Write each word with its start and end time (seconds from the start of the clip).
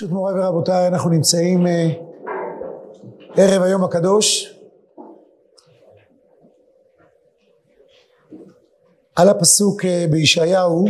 ברשות 0.00 0.14
מוריי 0.14 0.34
ורבותיי, 0.34 0.86
אנחנו 0.86 1.10
נמצאים 1.10 1.66
אה, 1.66 1.88
ערב 3.36 3.62
היום 3.62 3.84
הקדוש 3.84 4.54
על 9.16 9.28
הפסוק 9.28 9.84
אה, 9.84 10.06
בישעיהו, 10.10 10.84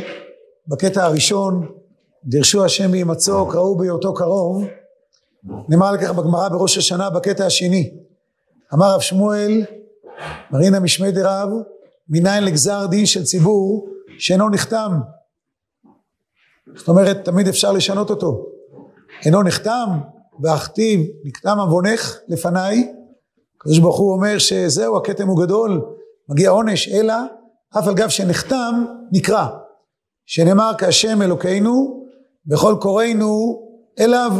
בקטע 0.68 1.04
הראשון, 1.04 1.68
דרשו 2.24 2.64
השם 2.64 2.91
בהימצאו, 2.91 3.48
קראו 3.48 3.78
בהיותו 3.78 4.14
קרוב, 4.14 4.64
נאמר 5.68 5.92
לכך 5.92 6.11
בגמרא 6.11 6.48
בראש 6.48 6.79
השנה 6.79 7.11
בקטע 7.11 7.46
השני. 7.46 7.95
אמר 8.74 8.95
רב 8.95 9.00
שמואל, 9.00 9.64
מרינה 10.50 10.80
משמי 10.80 11.12
דרב, 11.12 11.48
מניין 12.08 12.45
לגזר 12.45 12.86
דין 12.86 13.06
של 13.06 13.24
ציבור 13.24 13.88
שאינו 14.19 14.50
נחתם. 14.50 14.92
זאת 16.77 16.88
אומרת, 16.88 17.24
תמיד 17.24 17.48
אפשר 17.48 17.72
לשנות 17.72 18.11
אותו. 18.11 18.59
אינו 19.24 19.42
נחתם, 19.42 19.87
ואכתיב 20.42 21.01
נקטם 21.24 21.59
עוונך 21.59 22.19
לפניי. 22.28 22.92
הקדוש 23.56 23.78
ברוך 23.78 23.98
הוא 23.98 24.12
אומר 24.12 24.38
שזהו, 24.38 24.97
הכתם 24.97 25.28
הוא 25.28 25.42
גדול, 25.42 25.83
מגיע 26.28 26.51
עונש, 26.51 26.88
אלא 26.88 27.15
אף 27.78 27.87
על 27.87 27.95
גב 27.95 28.09
שנחתם, 28.09 28.84
נקרא. 29.12 29.47
שנאמר 30.27 30.73
כהשם 30.78 31.23
אלוקינו, 31.23 32.05
בכל 32.47 32.75
קוראינו 32.80 33.62
אליו. 34.01 34.33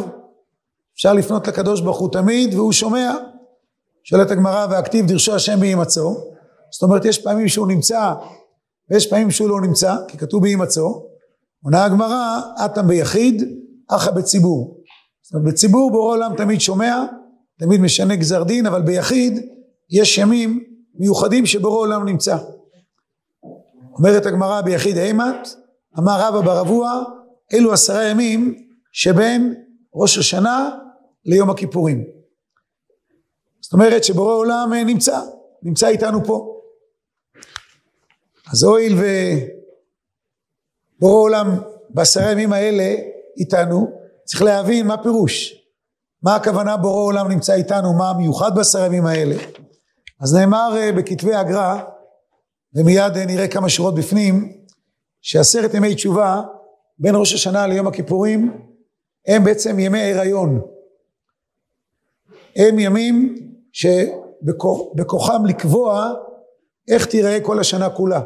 אפשר 0.95 1.13
לפנות 1.13 1.49
לקדוש 1.49 1.81
ברוך 1.81 1.99
הוא 1.99 2.13
תמיד, 2.13 2.55
והוא 2.55 2.73
שומע. 2.73 3.15
שואלת 4.05 4.31
הגמרא, 4.31 4.67
והכתיב 4.71 5.07
דרשו 5.07 5.35
השם 5.35 5.61
בהימצאו. 5.61 6.15
זאת 6.73 6.83
אומרת, 6.83 7.05
יש 7.05 7.19
פעמים 7.19 7.49
שהוא 7.49 7.69
נמצא, 7.69 8.15
ויש 8.91 9.07
פעמים 9.07 9.31
שהוא 9.31 9.49
לא 9.49 9.61
נמצא, 9.61 9.97
כי 10.09 10.19
כתוב 10.19 10.43
בהימצאו. 10.43 11.07
עונה 11.65 11.85
הגמרא, 11.85 12.41
אטם 12.65 12.87
ביחיד, 12.89 13.61
אחא 13.89 14.11
בציבור. 14.11 14.80
בציבור 15.35 15.91
בורא 15.91 16.15
עולם 16.15 16.37
תמיד 16.37 16.61
שומע, 16.61 17.05
תמיד 17.59 17.81
משנה 17.81 18.17
גזר 18.17 18.43
דין, 18.43 18.67
אבל 18.67 18.83
ביחיד 18.83 19.47
יש 19.91 20.19
ימים 20.19 20.65
מיוחדים 20.95 21.47
שבורא 21.47 21.79
עולם 21.79 22.09
נמצא. 22.09 22.37
אומרת 23.93 24.27
הגמרא 24.27 24.61
ביחיד 24.61 24.97
אימת, 24.97 25.49
אמר 25.99 26.21
רבא 26.21 26.41
ברבוע, 26.41 27.03
אלו 27.55 27.73
עשרה 27.73 28.05
ימים 28.05 28.67
שבין 28.93 29.55
ראש 29.95 30.19
השנה 30.19 30.79
ליום 31.25 31.51
הכיפורים. 31.51 32.05
זאת 33.61 33.73
אומרת 33.73 34.05
שבורא 34.05 34.35
עולם 34.35 34.73
נמצא, 34.87 35.21
נמצא 35.63 35.89
איתנו 35.89 36.25
פה. 36.25 36.61
אז 38.53 38.63
הואיל 38.63 38.95
ובורא 40.99 41.21
עולם 41.21 41.47
בעשרה 41.91 42.33
ימים 42.33 42.53
האלה 42.53 42.95
איתנו, 43.37 44.00
צריך 44.25 44.43
להבין 44.43 44.87
מה 44.87 45.03
פירוש. 45.03 45.55
מה 46.23 46.35
הכוונה 46.35 46.77
בורא 46.77 47.03
עולם 47.03 47.29
נמצא 47.29 47.55
איתנו, 47.55 47.93
מה 47.93 48.11
המיוחד 48.11 48.55
בעשרה 48.55 48.87
ימים 48.87 49.07
האלה. 49.07 49.37
אז 50.21 50.35
נאמר 50.35 50.77
אה, 50.77 50.93
בכתבי 50.93 51.35
הגר"א, 51.35 51.81
ומיד 52.75 53.17
אה, 53.17 53.27
נראה 53.27 53.49
כמה 53.49 53.69
שורות 53.69 53.95
בפנים, 53.95 54.53
שעשרת 55.21 55.75
ימי 55.75 55.95
תשובה 55.95 56.43
בין 56.99 57.15
ראש 57.17 57.35
השנה 57.35 57.67
ליום 57.67 57.87
הכיפורים 57.87 58.63
הם 59.27 59.45
בעצם 59.45 59.79
ימי 59.79 60.13
הריון. 60.13 60.61
הם 62.57 62.79
ימים 62.79 63.35
שבכוחם 63.73 65.47
לקבוע 65.47 66.13
איך 66.89 67.07
תיראה 67.07 67.39
כל 67.43 67.61
השנה 67.61 67.91
כולה. 67.91 68.21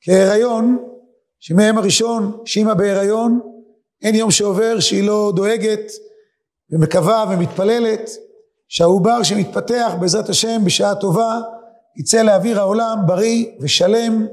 כהריון, 0.00 0.78
שמהם 1.40 1.78
הראשון 1.78 2.42
שאימא 2.44 2.74
בהיריון 2.74 3.40
אין 4.04 4.14
יום 4.14 4.30
שעובר 4.30 4.80
שהיא 4.80 5.06
לא 5.06 5.32
דואגת 5.36 5.92
ומקווה 6.70 7.24
ומתפללת 7.30 8.10
שהעובר 8.68 9.22
שמתפתח 9.22 9.92
בעזרת 10.00 10.28
השם 10.28 10.64
בשעה 10.64 10.94
טובה 10.94 11.40
יצא 11.96 12.22
לאוויר 12.22 12.60
העולם 12.60 12.98
בריא 13.06 13.46
ושלם 13.60 14.26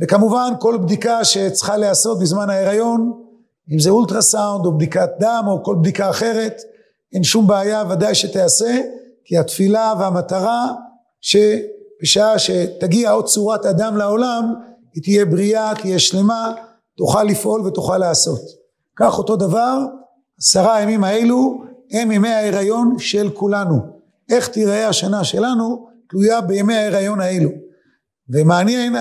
וכמובן 0.00 0.52
כל 0.60 0.78
בדיקה 0.82 1.24
שצריכה 1.24 1.76
להיעשות 1.76 2.18
בזמן 2.18 2.50
ההיריון 2.50 3.12
אם 3.72 3.78
זה 3.78 3.90
אולטרסאונד 3.90 4.66
או 4.66 4.76
בדיקת 4.76 5.10
דם 5.20 5.44
או 5.46 5.64
כל 5.64 5.76
בדיקה 5.80 6.10
אחרת 6.10 6.56
אין 7.14 7.24
שום 7.24 7.46
בעיה 7.46 7.84
ודאי 7.90 8.14
שתיעשה 8.14 8.80
כי 9.24 9.38
התפילה 9.38 9.94
והמטרה 9.98 10.66
שבשעה 11.20 12.38
שתגיע 12.38 13.10
עוד 13.10 13.24
צורת 13.24 13.66
אדם 13.66 13.96
לעולם 13.96 14.54
היא 14.94 15.02
תהיה 15.02 15.24
בריאה, 15.24 15.72
תהיה 15.80 15.98
שלמה, 15.98 16.52
תוכל 16.96 17.24
לפעול 17.24 17.66
ותוכל 17.66 17.98
לעשות. 17.98 18.67
כך 18.98 19.18
אותו 19.18 19.36
דבר, 19.36 19.78
עשרה 20.38 20.76
הימים 20.76 21.04
האלו 21.04 21.62
הם 21.92 22.12
ימי 22.12 22.28
ההיריון 22.28 22.98
של 22.98 23.30
כולנו. 23.30 23.76
איך 24.30 24.48
תיראה 24.48 24.88
השנה 24.88 25.24
שלנו 25.24 25.88
תלויה 26.08 26.40
בימי 26.40 26.74
ההיריון 26.74 27.20
האלו. 27.20 27.50
ומעניין 28.30 28.96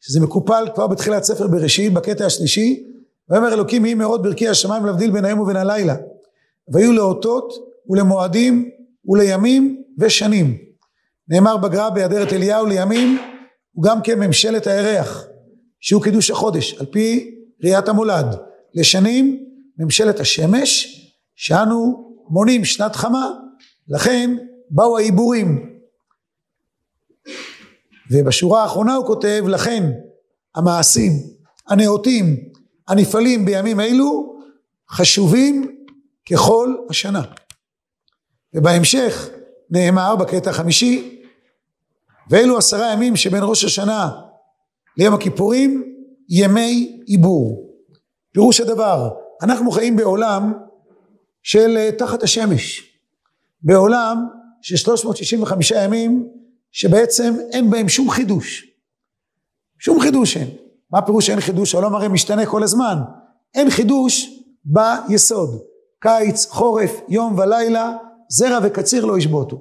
שזה 0.00 0.20
מקופל 0.20 0.68
כבר 0.74 0.86
בתחילת 0.86 1.22
ספר 1.22 1.46
בראשית 1.46 1.92
בקטע 1.92 2.26
השלישי 2.26 2.84
ויאמר 3.28 3.54
אלוקים 3.54 3.84
יהי 3.84 3.94
מאוד 3.94 4.22
ברכי 4.22 4.48
השמיים 4.48 4.86
להבדיל 4.86 5.10
בין 5.10 5.24
היום 5.24 5.40
ובין 5.40 5.56
הלילה 5.56 5.94
והיו 6.68 6.92
לאותות 6.92 7.52
ולמועדים 7.88 8.70
ולימים 9.08 9.82
ושנים 9.98 10.58
נאמר 11.28 11.56
בגר"א 11.56 11.88
בהיעדרת 11.88 12.32
אליהו 12.32 12.66
לימים 12.66 13.18
הוא 13.72 13.84
גם 13.84 14.02
כן 14.02 14.18
ממשלת 14.18 14.66
הירח 14.66 15.24
שהוא 15.80 16.02
קידוש 16.02 16.30
החודש 16.30 16.74
על 16.80 16.86
פי 16.86 17.34
ראיית 17.64 17.88
המולד 17.88 18.36
לשנים 18.74 19.44
ממשלת 19.78 20.20
השמש 20.20 20.98
שאנו 21.36 22.12
מונים 22.28 22.64
שנת 22.64 22.96
חמה 22.96 23.30
לכן 23.88 24.36
באו 24.70 24.98
העיבורים. 24.98 25.78
ובשורה 28.10 28.62
האחרונה 28.62 28.94
הוא 28.94 29.06
כותב 29.06 29.44
לכן 29.48 29.90
המעשים 30.54 31.12
הנאותים 31.68 32.36
הנפעלים 32.88 33.44
בימים 33.44 33.80
אלו 33.80 34.38
חשובים 34.90 35.76
ככל 36.30 36.74
השנה. 36.90 37.22
ובהמשך 38.54 39.28
נאמר 39.70 40.16
בקטע 40.16 40.50
החמישי 40.50 41.22
ואלו 42.30 42.58
עשרה 42.58 42.92
ימים 42.92 43.16
שבין 43.16 43.42
ראש 43.42 43.64
השנה 43.64 44.10
ליום 44.96 45.14
הכיפורים 45.14 45.94
ימי 46.28 47.02
עיבור 47.06 47.61
פירוש 48.32 48.60
הדבר, 48.60 49.10
אנחנו 49.42 49.70
חיים 49.70 49.96
בעולם 49.96 50.52
של 51.42 51.76
אה, 51.76 51.90
תחת 51.98 52.22
השמש, 52.22 52.92
בעולם 53.62 54.26
של 54.62 54.76
365 54.76 55.72
ימים 55.76 56.28
שבעצם 56.70 57.34
אין 57.52 57.70
בהם 57.70 57.88
שום 57.88 58.10
חידוש, 58.10 58.66
שום 59.78 60.00
חידוש 60.00 60.36
אין. 60.36 60.48
מה 60.90 61.02
פירוש 61.02 61.30
אין 61.30 61.40
חידוש? 61.40 61.74
העולם 61.74 61.94
הרי 61.94 62.08
משתנה 62.08 62.46
כל 62.46 62.62
הזמן. 62.62 62.98
אין 63.54 63.70
חידוש 63.70 64.42
ביסוד. 64.64 65.62
קיץ, 66.02 66.46
חורף, 66.46 67.00
יום 67.08 67.38
ולילה, 67.38 67.96
זרע 68.28 68.58
וקציר 68.62 69.04
לא 69.04 69.18
ישבותו. 69.18 69.56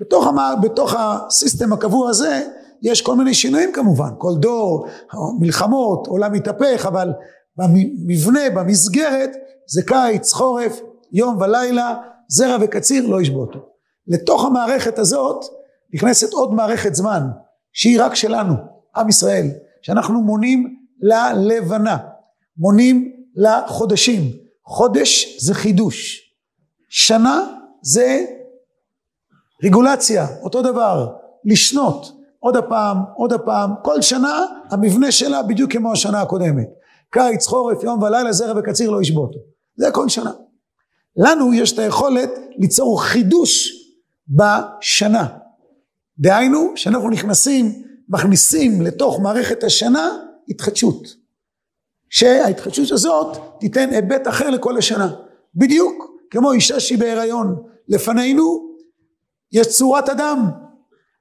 בתוך, 0.00 0.26
המ... 0.26 0.38
בתוך 0.62 0.94
הסיסטם 0.98 1.72
הקבוע 1.72 2.10
הזה 2.10 2.46
יש 2.82 3.02
כל 3.02 3.16
מיני 3.16 3.34
שינויים 3.34 3.72
כמובן, 3.72 4.10
כל 4.18 4.34
דור, 4.34 4.86
מלחמות, 5.40 6.06
עולם 6.06 6.32
מתהפך, 6.32 6.86
אבל 6.88 7.12
במבנה, 7.58 8.40
במסגרת, 8.54 9.30
זה 9.66 9.82
קיץ, 9.82 10.32
חורף, 10.32 10.80
יום 11.12 11.40
ולילה, 11.40 11.94
זרע 12.28 12.56
וקציר 12.60 13.06
לא 13.06 13.20
ישבותו. 13.20 13.58
לתוך 14.06 14.44
המערכת 14.44 14.98
הזאת 14.98 15.44
נכנסת 15.94 16.32
עוד 16.32 16.54
מערכת 16.54 16.94
זמן, 16.94 17.22
שהיא 17.72 18.02
רק 18.02 18.14
שלנו, 18.14 18.54
עם 18.96 19.08
ישראל, 19.08 19.46
שאנחנו 19.82 20.22
מונים 20.22 20.76
ללבנה, 21.00 21.96
מונים 22.56 23.12
לחודשים. 23.36 24.22
חודש 24.64 25.36
זה 25.40 25.54
חידוש, 25.54 26.22
שנה 26.88 27.40
זה 27.82 28.24
רגולציה, 29.64 30.26
אותו 30.42 30.62
דבר, 30.62 31.12
לשנות, 31.44 32.12
עוד 32.38 32.56
הפעם, 32.56 32.96
עוד 33.14 33.32
הפעם, 33.32 33.70
כל 33.82 34.02
שנה 34.02 34.46
המבנה 34.70 35.12
שלה 35.12 35.42
בדיוק 35.42 35.72
כמו 35.72 35.92
השנה 35.92 36.22
הקודמת. 36.22 36.68
קיץ, 37.10 37.46
חורף, 37.46 37.82
יום 37.82 38.02
ולילה, 38.02 38.32
זרע 38.32 38.58
וקציר 38.58 38.90
לא 38.90 39.02
ישבותו. 39.02 39.38
זה 39.76 39.90
כל 39.92 40.08
שנה. 40.08 40.32
לנו 41.16 41.54
יש 41.54 41.72
את 41.72 41.78
היכולת 41.78 42.30
ליצור 42.58 43.02
חידוש 43.02 43.72
בשנה. 44.28 45.26
דהיינו, 46.18 46.72
שאנחנו 46.76 47.10
נכנסים, 47.10 47.82
מכניסים 48.08 48.82
לתוך 48.82 49.20
מערכת 49.20 49.64
השנה 49.64 50.10
התחדשות. 50.48 51.26
שההתחדשות 52.10 52.90
הזאת 52.90 53.36
תיתן 53.60 53.90
היבט 53.90 54.28
אחר 54.28 54.50
לכל 54.50 54.78
השנה. 54.78 55.14
בדיוק 55.54 56.10
כמו 56.30 56.52
אישה 56.52 56.80
שהיא 56.80 56.98
בהיריון. 56.98 57.62
לפנינו 57.88 58.66
יש 59.52 59.66
צורת 59.66 60.08
אדם, 60.08 60.50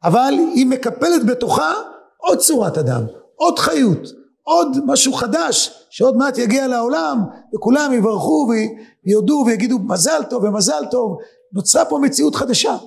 אבל 0.04 0.34
היא 0.56 0.66
מקפלת 0.66 1.26
בתוכה 1.26 1.74
עוד 2.18 2.38
צורת 2.38 2.78
אדם, 2.78 3.04
עוד 3.36 3.60
חיות, 3.60 4.08
עוד 4.48 4.78
משהו 4.86 5.14
חדש 5.14 5.86
שעוד 5.90 6.18
מעט 6.18 6.38
יגיע 6.38 6.68
לעולם 6.68 7.18
וכולם 7.56 7.94
יברכו 7.94 8.48
ויודו 9.06 9.44
ויגידו 9.48 9.80
מזל 9.80 10.24
טוב 10.30 10.44
ומזל 10.44 10.86
טוב 10.92 11.18
נוצרה 11.54 11.86
פה 11.86 12.00
מציאות 12.00 12.36
חדשה. 12.36 12.78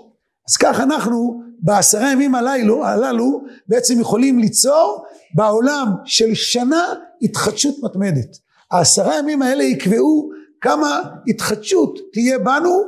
אז 0.49 0.57
כך 0.57 0.81
אנחנו 0.81 1.43
בעשרה 1.61 2.13
ימים 2.13 2.35
הללו, 2.35 2.85
הללו 2.85 3.41
בעצם 3.69 4.01
יכולים 4.01 4.39
ליצור 4.39 5.05
בעולם 5.35 5.93
של 6.05 6.35
שנה 6.35 6.95
התחדשות 7.23 7.75
מתמדת. 7.83 8.37
העשרה 8.71 9.19
ימים 9.19 9.43
האלה 9.43 9.63
יקבעו 9.63 10.31
כמה 10.61 11.03
התחדשות 11.29 11.99
תהיה 12.13 12.39
בנו 12.39 12.83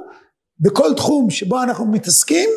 בכל 0.61 0.95
תחום 0.95 1.31
שבו 1.31 1.63
אנחנו 1.63 1.87
מתעסקים 1.87 2.49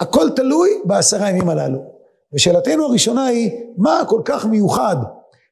הכל 0.00 0.30
תלוי 0.30 0.70
בעשרה 0.84 1.30
ימים 1.30 1.48
הללו 1.48 1.97
ושאלתנו 2.34 2.84
הראשונה 2.84 3.26
היא 3.26 3.50
מה 3.76 4.02
כל 4.08 4.20
כך 4.24 4.46
מיוחד 4.46 4.96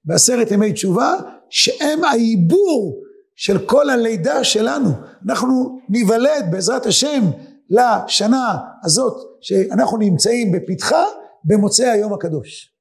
בעשרת 0.05 0.51
ימי 0.51 0.73
תשובה 0.73 1.15
שהם 1.51 2.05
העיבור 2.05 3.03
של 3.37 3.59
כל 3.67 3.91
הלידה 3.91 4.45
שלנו? 4.45 4.91
אנחנו 5.29 5.79
ניוולד 5.89 6.47
בעזרת 6.51 6.87
השם 6.87 7.23
לשנה 7.71 8.59
הזאת 8.85 9.17
שאנחנו 9.41 9.99
נמצאים 9.99 10.53
בפתחה 10.53 11.05
במוצאי 11.45 11.87
היום 11.87 12.13
הקדוש. 12.13 12.73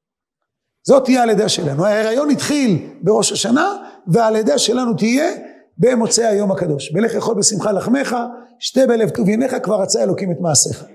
זאת 0.88 1.04
תהיה 1.04 1.24
הלידה 1.24 1.50
שלנו. 1.50 1.86
ההיריון 1.86 2.30
התחיל 2.30 2.88
בראש 3.02 3.32
השנה 3.32 3.78
והלידה 4.08 4.58
שלנו 4.58 4.94
תהיה 4.94 5.32
במוצאי 5.78 6.26
היום 6.26 6.52
הקדוש. 6.52 6.92
בלך 6.92 7.14
יכול 7.14 7.36
בשמחה 7.36 7.72
לחמך 7.72 8.16
שתה 8.60 8.88
בלב 8.88 9.10
טוב 9.10 9.28
עיניך 9.28 9.56
כבר 9.64 9.82
רצה 9.82 10.04
אלוקים 10.04 10.32
את 10.32 10.38
מעשיך. 10.40 10.86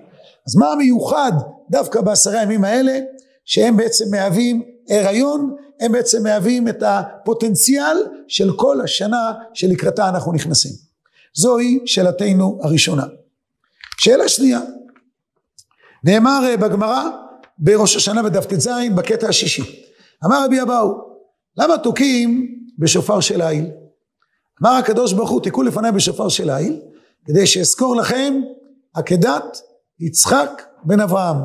אז 0.49 0.56
מה 0.56 0.73
המיוחד 0.73 1.32
דווקא 1.70 2.00
בעשרה 2.00 2.43
ימים 2.43 2.64
האלה 2.64 2.99
שהם 3.44 3.76
בעצם 3.76 4.05
מהווים 4.11 4.62
הריון 4.90 5.56
הם 5.81 5.93
בעצם 5.93 6.22
מהווים 6.22 6.69
את 6.69 6.82
הפוטנציאל 6.87 7.96
של 8.28 8.52
כל 8.56 8.81
השנה 8.81 9.32
שלקראתה 9.55 10.08
אנחנו 10.08 10.32
נכנסים. 10.32 10.72
זוהי 11.34 11.78
שאלתנו 11.87 12.58
הראשונה. 12.62 13.05
שאלה 13.99 14.28
שנייה. 14.28 14.61
נאמר 16.05 16.40
אה, 16.44 16.56
בגמרא 16.56 17.05
בראש 17.58 17.96
השנה 17.96 18.22
בדף 18.22 18.46
ט"ז 18.46 18.69
בקטע 18.94 19.28
השישי. 19.28 19.84
אמר 20.25 20.44
רבי 20.44 20.62
אבאו 20.62 21.11
למה 21.56 21.78
תוקעים 21.78 22.56
בשופר 22.78 23.20
של 23.20 23.40
העיל? 23.40 23.70
אמר 24.62 24.70
הקדוש 24.70 25.12
ברוך 25.12 25.31
הוא 25.31 25.40
תקעו 25.40 25.62
לפניי 25.62 25.93
בשופר 25.93 26.28
של 26.28 26.50
העיל 26.50 26.81
כדי 27.25 27.46
שאזכור 27.46 27.96
לכם 27.96 28.34
עקדת 28.94 29.61
יצחק 30.00 30.62
בן 30.84 31.00
אברהם 31.00 31.37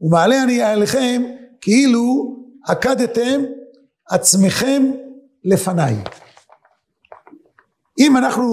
ומעלה 0.00 0.42
אני 0.42 0.62
עליכם 0.62 1.22
כאילו 1.60 2.36
עקדתם 2.66 3.44
עצמכם 4.08 4.82
לפניי. 5.44 5.94
אם 7.98 8.16
אנחנו 8.16 8.46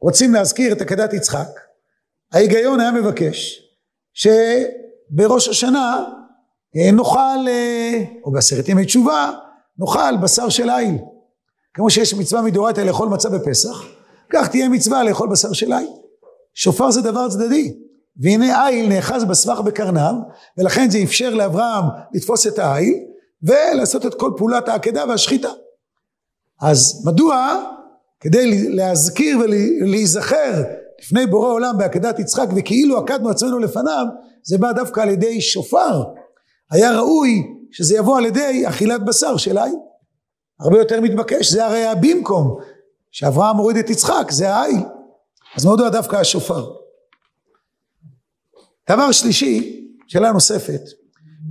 רוצים 0.00 0.34
להזכיר 0.34 0.72
את 0.72 0.80
עקדת 0.80 1.12
יצחק 1.12 1.48
ההיגיון 2.32 2.80
היה 2.80 2.92
מבקש 2.92 3.62
שבראש 4.12 5.48
השנה 5.48 6.04
אה, 6.76 6.92
נאכל 6.92 7.48
אה, 7.48 8.04
או 8.24 8.32
בעשרת 8.32 8.68
ימי 8.68 8.84
תשובה 8.84 9.32
נאכל 9.78 10.16
בשר 10.22 10.48
של 10.48 10.70
עיל 10.70 10.94
כמו 11.74 11.90
שיש 11.90 12.14
מצווה 12.14 12.42
מדאורייתא 12.42 12.80
לאכול 12.80 13.08
מצה 13.08 13.28
בפסח 13.30 13.84
כך 14.32 14.48
תהיה 14.48 14.68
מצווה 14.68 15.04
לאכול 15.04 15.28
בשר 15.30 15.52
של 15.52 15.72
עיל 15.72 15.88
שופר 16.54 16.90
זה 16.90 17.02
דבר 17.02 17.28
צדדי 17.28 17.87
והנה 18.18 18.66
עיל 18.66 18.88
נאחז 18.88 19.24
בסבך 19.24 19.60
בקרניו 19.60 20.14
ולכן 20.58 20.90
זה 20.90 20.98
אפשר 21.02 21.34
לאברהם 21.34 21.84
לתפוס 22.14 22.46
את 22.46 22.58
העיל 22.58 22.94
ולעשות 23.42 24.06
את 24.06 24.14
כל 24.14 24.32
פעולת 24.36 24.68
העקדה 24.68 25.04
והשחיטה. 25.08 25.48
אז 26.62 27.02
מדוע 27.06 27.62
כדי 28.20 28.68
להזכיר 28.68 29.38
ולהיזכר 29.38 30.62
לפני 31.00 31.26
בורא 31.26 31.52
עולם 31.52 31.78
בעקדת 31.78 32.18
יצחק 32.18 32.46
וכאילו 32.56 32.98
עקדנו 32.98 33.30
עצמנו 33.30 33.58
לפניו 33.58 34.04
זה 34.42 34.58
בא 34.58 34.72
דווקא 34.72 35.00
על 35.00 35.08
ידי 35.08 35.40
שופר. 35.40 36.02
היה 36.70 36.92
ראוי 36.92 37.42
שזה 37.70 37.96
יבוא 37.96 38.18
על 38.18 38.26
ידי 38.26 38.68
אכילת 38.68 39.04
בשר 39.04 39.36
של 39.36 39.58
עיל 39.58 39.74
הרבה 40.60 40.78
יותר 40.78 41.00
מתבקש 41.00 41.52
זה 41.52 41.66
הרי 41.66 41.86
הבמקום. 41.86 42.58
שאברהם 43.10 43.56
מוריד 43.56 43.76
את 43.76 43.90
יצחק 43.90 44.30
זה 44.30 44.54
העיל. 44.54 44.82
אז 45.56 45.66
מדוע 45.66 45.88
דווקא 45.88 46.16
השופר 46.16 46.66
דבר 48.88 49.12
שלישי 49.12 49.86
שאלה 50.06 50.32
נוספת. 50.32 50.80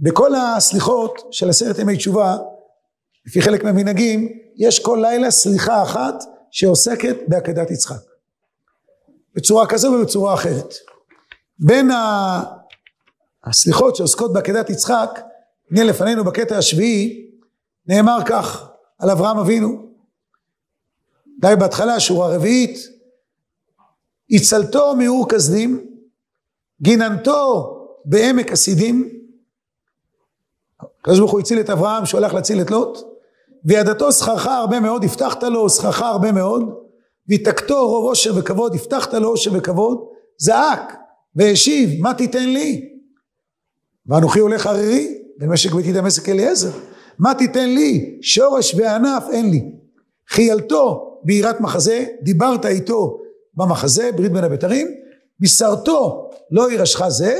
בכל 0.01 0.35
הסליחות 0.35 1.27
של 1.31 1.49
עשרת 1.49 1.79
ימי 1.79 1.97
תשובה 1.97 2.37
לפי 3.25 3.41
חלק 3.41 3.63
מהמנהגים 3.63 4.29
יש 4.55 4.79
כל 4.79 4.99
לילה 5.01 5.31
סליחה 5.31 5.83
אחת 5.83 6.23
שעוסקת 6.51 7.15
בעקדת 7.27 7.71
יצחק. 7.71 8.01
בצורה 9.35 9.67
כזו 9.67 9.87
ובצורה 9.87 10.33
אחרת. 10.33 10.73
בין 11.59 11.91
הסליחות 13.43 13.95
שעוסקות 13.95 14.33
בעקדת 14.33 14.69
יצחק 14.69 15.19
הנה 15.71 15.83
לפנינו 15.83 16.23
בקטע 16.23 16.57
השביעי 16.57 17.31
נאמר 17.87 18.19
כך 18.25 18.69
על 18.99 19.09
אברהם 19.09 19.37
אבינו. 19.37 19.89
די 21.39 21.53
בהתחלה 21.59 21.99
שורה 21.99 22.35
רביעית 22.35 22.77
הצלתו 24.31 24.95
מאור 24.95 25.29
כסדים 25.29 25.96
גיננתו 26.81 27.73
בעמק 28.05 28.51
הסידים. 28.51 29.09
הקדוש 31.01 31.19
ברוך 31.19 31.31
הוא 31.31 31.39
הציל 31.39 31.59
את 31.59 31.69
אברהם 31.69 32.05
שהוא 32.05 32.17
הלך 32.17 32.33
להציל 32.33 32.61
את 32.61 32.71
לוט 32.71 32.97
וידתו 33.65 34.11
שכרך 34.11 34.47
הרבה 34.47 34.79
מאוד 34.79 35.03
הבטחת 35.03 35.43
לו 35.43 35.69
שכרך 35.69 36.01
הרבה 36.01 36.31
מאוד 36.31 36.63
ויתקתו 37.27 37.87
רוב 37.87 38.05
עושר 38.05 38.33
וכבוד 38.35 38.75
הבטחת 38.75 39.13
לו 39.13 39.29
עושר 39.29 39.51
וכבוד 39.53 39.97
זעק 40.37 40.93
והשיב 41.35 42.01
מה 42.01 42.13
תיתן 42.13 42.49
לי? 42.49 42.89
ואנוכי 44.05 44.39
הולך 44.39 44.67
ערירי 44.67 45.17
במשק 45.37 45.73
ביתי 45.73 45.93
דמשק 45.93 46.29
אליעזר 46.29 46.71
מה 47.19 47.33
תיתן 47.33 47.69
לי? 47.69 48.19
שורש 48.21 48.75
וענף 48.75 49.23
אין 49.31 49.49
לי. 49.51 49.71
חיילתו 50.29 51.19
ביראת 51.23 51.61
מחזה 51.61 52.05
דיברת 52.21 52.65
איתו 52.65 53.19
במחזה 53.53 54.09
ברית 54.15 54.31
בין 54.31 54.43
הבתרים 54.43 54.87
בשרתו 55.39 56.26
לא 56.51 56.71
ירשך 56.71 57.07
זה 57.07 57.37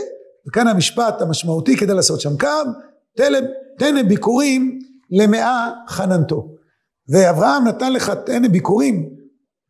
וכאן 0.48 0.68
המשפט 0.68 1.22
המשמעותי 1.22 1.78
כדי 1.78 1.94
לעשות 1.94 2.22
שם 2.22 2.38
קו 2.38 2.72
תנא 3.78 4.04
ביקורים 4.08 4.80
למאה 5.12 5.72
חננתו. 5.88 6.48
ואברהם 7.10 7.68
נתן 7.68 7.94
לך 7.94 8.12
תנא 8.26 8.48
ביקורים 8.48 9.10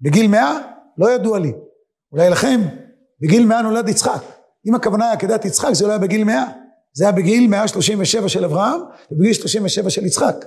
בגיל 0.02 0.28
מאה 0.28 0.58
לא 0.98 1.12
ידוע 1.12 1.40
לי. 1.40 1.54
אולי 2.12 2.30
לכם 2.30 2.62
בגיל 3.22 3.46
מאה 3.46 3.62
נולד 3.62 3.90
יצחק. 3.90 4.22
אם 4.68 4.76
הכוונה 4.76 5.12
עקדת 5.12 5.46
יצחק 5.46 5.74
זה 5.74 5.86
לא 5.86 5.92
היה 5.92 6.00
בגיל 6.00 6.24
מאה. 6.24 6.46
זה 6.94 7.04
היה 7.04 7.12
בגיל 7.12 7.48
137 7.48 8.30
של 8.30 8.46
אברהם 8.46 8.80
ובגיל 9.12 9.34
37 9.34 9.90
של 9.90 10.06
יצחק. 10.06 10.46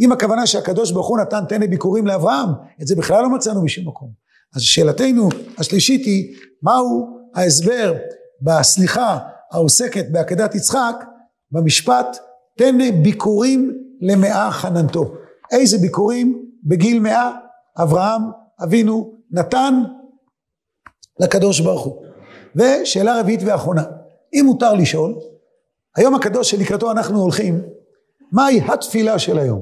אם 0.00 0.12
הכוונה 0.12 0.46
שהקדוש 0.46 0.90
ברוך 0.90 1.08
הוא 1.08 1.18
נתן 1.18 1.44
תנא 1.48 1.66
ביקורים 1.66 2.06
לאברהם 2.06 2.48
את 2.82 2.86
זה 2.86 2.96
בכלל 2.96 3.22
לא 3.22 3.28
מצאנו 3.28 3.64
בשום 3.64 3.88
מקום. 3.88 4.08
אז 4.56 4.62
שאלתנו 4.62 5.28
השלישית 5.58 6.06
היא 6.06 6.36
מהו 6.62 7.20
ההסבר 7.34 7.94
בסליחה 8.42 9.18
העוסקת 9.52 10.04
בעקדת 10.10 10.54
יצחק 10.54 11.04
במשפט 11.50 12.18
תן 12.58 13.02
ביקורים 13.02 13.78
למאה 14.00 14.50
חננתו 14.50 15.14
איזה 15.52 15.78
ביקורים? 15.78 16.42
בגיל 16.64 17.00
מאה 17.00 17.30
אברהם 17.82 18.22
אבינו 18.64 19.14
נתן 19.30 19.82
לקדוש 21.20 21.60
ברוך 21.60 21.84
הוא. 21.84 22.04
ושאלה 22.56 23.20
רביעית 23.20 23.40
ואחרונה 23.44 23.84
אם 24.34 24.42
מותר 24.46 24.74
לשאול 24.74 25.14
היום 25.96 26.14
הקדוש 26.14 26.50
שלקראתו 26.50 26.90
אנחנו 26.90 27.20
הולכים 27.20 27.62
מהי 28.32 28.60
התפילה 28.68 29.18
של 29.18 29.38
היום? 29.38 29.60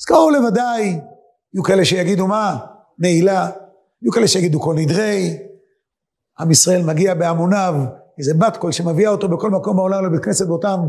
אז 0.00 0.04
קראו 0.04 0.30
לוודאי 0.30 1.00
יהיו 1.54 1.62
כאלה 1.64 1.84
שיגידו 1.84 2.26
מה? 2.26 2.58
נעילה 2.98 3.50
יהיו 4.02 4.12
כאלה 4.12 4.28
שיגידו 4.28 4.60
כל 4.60 4.74
נדרי 4.74 5.38
עם 6.40 6.50
ישראל 6.50 6.82
מגיע 6.82 7.14
בהמוניו 7.14 7.74
איזה 8.18 8.34
בת 8.34 8.56
קול 8.56 8.72
שמביאה 8.72 9.10
אותו 9.10 9.28
בכל 9.28 9.50
מקום 9.50 9.76
בעולם 9.76 10.06
לבית 10.06 10.24
כנסת 10.24 10.46
באותם 10.46 10.80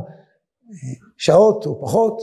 שעות 1.17 1.65
או 1.65 1.81
פחות, 1.81 2.21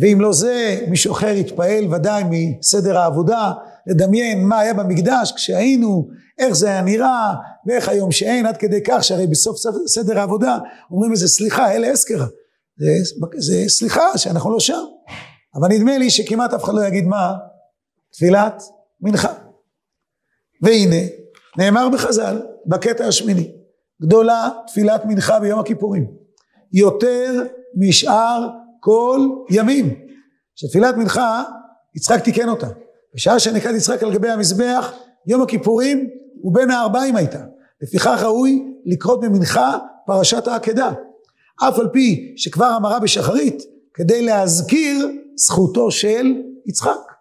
ואם 0.00 0.20
לא 0.20 0.32
זה, 0.32 0.84
מישהו 0.88 1.12
אחר 1.12 1.28
יתפעל 1.28 1.94
ודאי 1.94 2.24
מסדר 2.30 2.98
העבודה, 2.98 3.52
לדמיין 3.86 4.44
מה 4.44 4.58
היה 4.58 4.74
במקדש 4.74 5.32
כשהיינו, 5.36 6.08
איך 6.38 6.52
זה 6.52 6.68
היה 6.68 6.82
נראה, 6.82 7.34
ואיך 7.66 7.88
היום 7.88 8.12
שאין, 8.12 8.46
עד 8.46 8.56
כדי 8.56 8.80
כך 8.86 9.04
שהרי 9.04 9.26
בסוף 9.26 9.56
סדר 9.86 10.18
העבודה 10.18 10.58
אומרים 10.90 11.12
לזה 11.12 11.28
סליחה, 11.28 11.72
אלה 11.72 11.92
אסקרה, 11.92 12.26
זה, 12.78 12.90
זה 13.38 13.64
סליחה 13.68 14.18
שאנחנו 14.18 14.52
לא 14.52 14.60
שם, 14.60 14.84
אבל 15.54 15.68
נדמה 15.68 15.98
לי 15.98 16.10
שכמעט 16.10 16.54
אף 16.54 16.64
אחד 16.64 16.74
לא 16.74 16.86
יגיד 16.86 17.04
מה, 17.04 17.34
תפילת 18.12 18.62
מנחה. 19.00 19.32
והנה, 20.62 20.96
נאמר 21.58 21.88
בחז"ל, 21.88 22.40
בקטע 22.66 23.06
השמיני, 23.06 23.52
גדולה 24.02 24.48
תפילת 24.66 25.04
מנחה 25.04 25.40
ביום 25.40 25.60
הכיפורים, 25.60 26.06
יותר 26.72 27.42
משאר 27.74 28.48
כל 28.80 29.20
ימים. 29.50 29.94
שתפילת 30.54 30.96
מנחה, 30.96 31.42
יצחק 31.96 32.24
תיקן 32.24 32.48
אותה. 32.48 32.66
בשעה 33.14 33.38
שנקד 33.38 33.74
יצחק 33.74 34.02
על 34.02 34.12
גבי 34.12 34.28
המזבח, 34.28 34.92
יום 35.26 35.42
הכיפורים 35.42 36.08
הוא 36.42 36.54
בין 36.54 36.70
הארבעים 36.70 37.16
הייתה. 37.16 37.44
לפיכך 37.82 38.22
ראוי 38.22 38.64
לקרות 38.84 39.20
במנחה 39.20 39.78
פרשת 40.06 40.46
העקדה. 40.46 40.92
אף 41.68 41.78
על 41.78 41.88
פי 41.92 42.34
שכבר 42.36 42.76
אמרה 42.76 43.00
בשחרית, 43.00 43.62
כדי 43.94 44.22
להזכיר 44.22 45.08
זכותו 45.36 45.90
של 45.90 46.34
יצחק. 46.66 47.15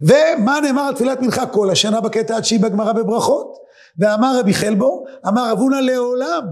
ומה 0.00 0.60
נאמר 0.60 0.82
על 0.82 0.94
תפילת 0.94 1.20
מנחה 1.20 1.46
כל 1.46 1.70
השנה 1.70 2.00
בקטע 2.00 2.42
שהיא 2.42 2.60
בגמרא 2.60 2.92
בברכות? 2.92 3.56
ואמר 3.98 4.38
רבי 4.38 4.54
חלבו, 4.54 5.04
אמר 5.28 5.52
אבונה 5.52 5.80
לעולם, 5.80 6.42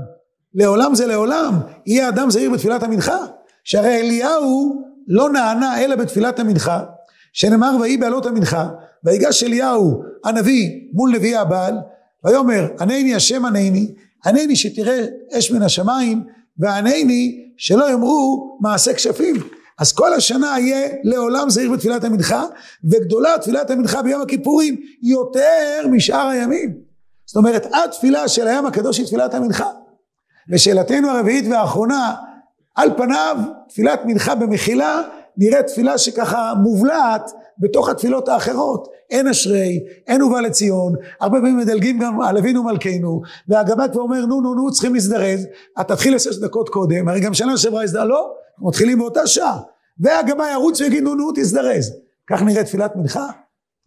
לעולם 0.55 0.95
זה 0.95 1.07
לעולם, 1.07 1.61
יהיה 1.87 2.09
אדם 2.09 2.31
זהיר 2.31 2.51
בתפילת 2.51 2.83
המנחה. 2.83 3.19
שהרי 3.65 4.01
אליהו 4.01 4.83
לא 5.09 5.31
נענה 5.31 5.85
אלא 5.85 5.97
בתפילת 5.97 6.39
המנחה, 6.39 6.85
שנאמר 7.33 7.77
ויהי 7.81 7.97
בעלות 7.97 8.27
המנחה, 8.27 8.69
ויגש 9.05 9.45
אליהו 9.45 10.03
הנביא 10.25 10.71
מול 10.93 11.11
נביאי 11.15 11.37
הבעל, 11.37 11.75
ויאמר 12.25 12.67
ענני 12.81 13.15
השם 13.15 13.45
ענני, 13.45 13.95
ענני 14.27 14.57
שתראה 14.57 15.05
אש 15.39 15.51
מן 15.51 15.63
השמיים, 15.63 16.25
וענני 16.59 17.45
שלא 17.57 17.91
יאמרו 17.91 18.59
מעשה 18.61 18.95
כשפים. 18.95 19.37
אז 19.79 19.93
כל 19.93 20.15
השנה 20.15 20.55
יהיה 20.59 20.89
לעולם 21.03 21.51
זהיר 21.51 21.73
בתפילת 21.73 22.05
המנחה, 22.05 22.45
וגדולה 22.85 23.39
תפילת 23.41 23.71
המנחה 23.71 24.03
ביום 24.03 24.23
הכיפורים 24.23 24.77
יותר 25.03 25.87
משאר 25.91 26.29
הימים. 26.29 26.75
זאת 27.27 27.37
אומרת, 27.37 27.67
התפילה 27.85 28.29
של 28.29 28.47
הים 28.47 28.67
הקדוש 28.67 28.99
היא 28.99 29.07
תפילת 29.07 29.35
המנחה. 29.35 29.71
ושאלתנו 30.51 31.11
הרביעית 31.11 31.45
והאחרונה, 31.51 32.15
על 32.75 32.91
פניו 32.97 33.37
תפילת 33.69 34.01
מנחה 34.05 34.35
במחילה 34.35 35.03
נראית 35.37 35.67
תפילה 35.67 35.99
שככה 35.99 36.53
מובלעת 36.63 37.31
בתוך 37.59 37.89
התפילות 37.89 38.29
האחרות. 38.29 38.89
אין 39.11 39.29
אשרי, 39.29 39.81
אין 40.07 40.23
ובא 40.23 40.41
לציון, 40.41 40.95
הרבה 41.21 41.39
פעמים 41.39 41.57
מדלגים 41.57 41.99
גם 41.99 42.21
על 42.21 42.39
אבינו 42.39 42.63
מלכנו, 42.63 43.23
והגב"א 43.49 43.89
כבר 43.93 44.01
אומר 44.01 44.27
נו 44.27 44.41
נו 44.41 44.55
נו 44.55 44.73
צריכים 44.73 44.95
להזדרז, 44.95 45.47
את 45.81 45.89
תתחיל 45.89 46.19
שש 46.19 46.37
דקות 46.37 46.69
קודם, 46.69 47.09
הרי 47.09 47.21
גם 47.21 47.35
שנה 47.35 47.57
שעברה 47.57 47.83
הזדרז, 47.83 48.09
לא, 48.09 48.33
מתחילים 48.59 48.99
באותה 48.99 49.27
שעה, 49.27 49.61
והגבאי 50.01 50.53
ירוץ 50.53 50.81
ויגיד 50.81 51.03
נו 51.03 51.15
נו 51.15 51.31
תזדרז, 51.35 51.93
כך 52.31 52.43
נראית 52.43 52.67
תפילת 52.67 52.97
מנחה, 52.97 53.27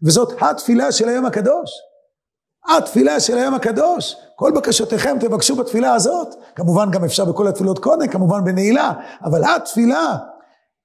וזאת 0.04 0.34
התפילה 0.42 0.92
של 0.92 1.10
היום 1.10 1.26
הקדוש, 1.26 1.72
התפילה 2.78 3.20
של 3.20 3.38
היום 3.38 3.54
הקדוש, 3.54 4.16
כל 4.36 4.52
בקשותיכם 4.52 5.18
תבקשו 5.20 5.56
בתפילה 5.56 5.94
הזאת, 5.94 6.28
כמובן 6.56 6.92
גם 6.92 7.04
אפשר 7.04 7.26
בכל 7.26 7.48
התפילות 7.48 7.80
קודם, 7.80 8.08
כמובן 8.08 8.44
בנעילה, 8.44 8.94
אבל 9.24 9.42
התפילה 9.56 10.18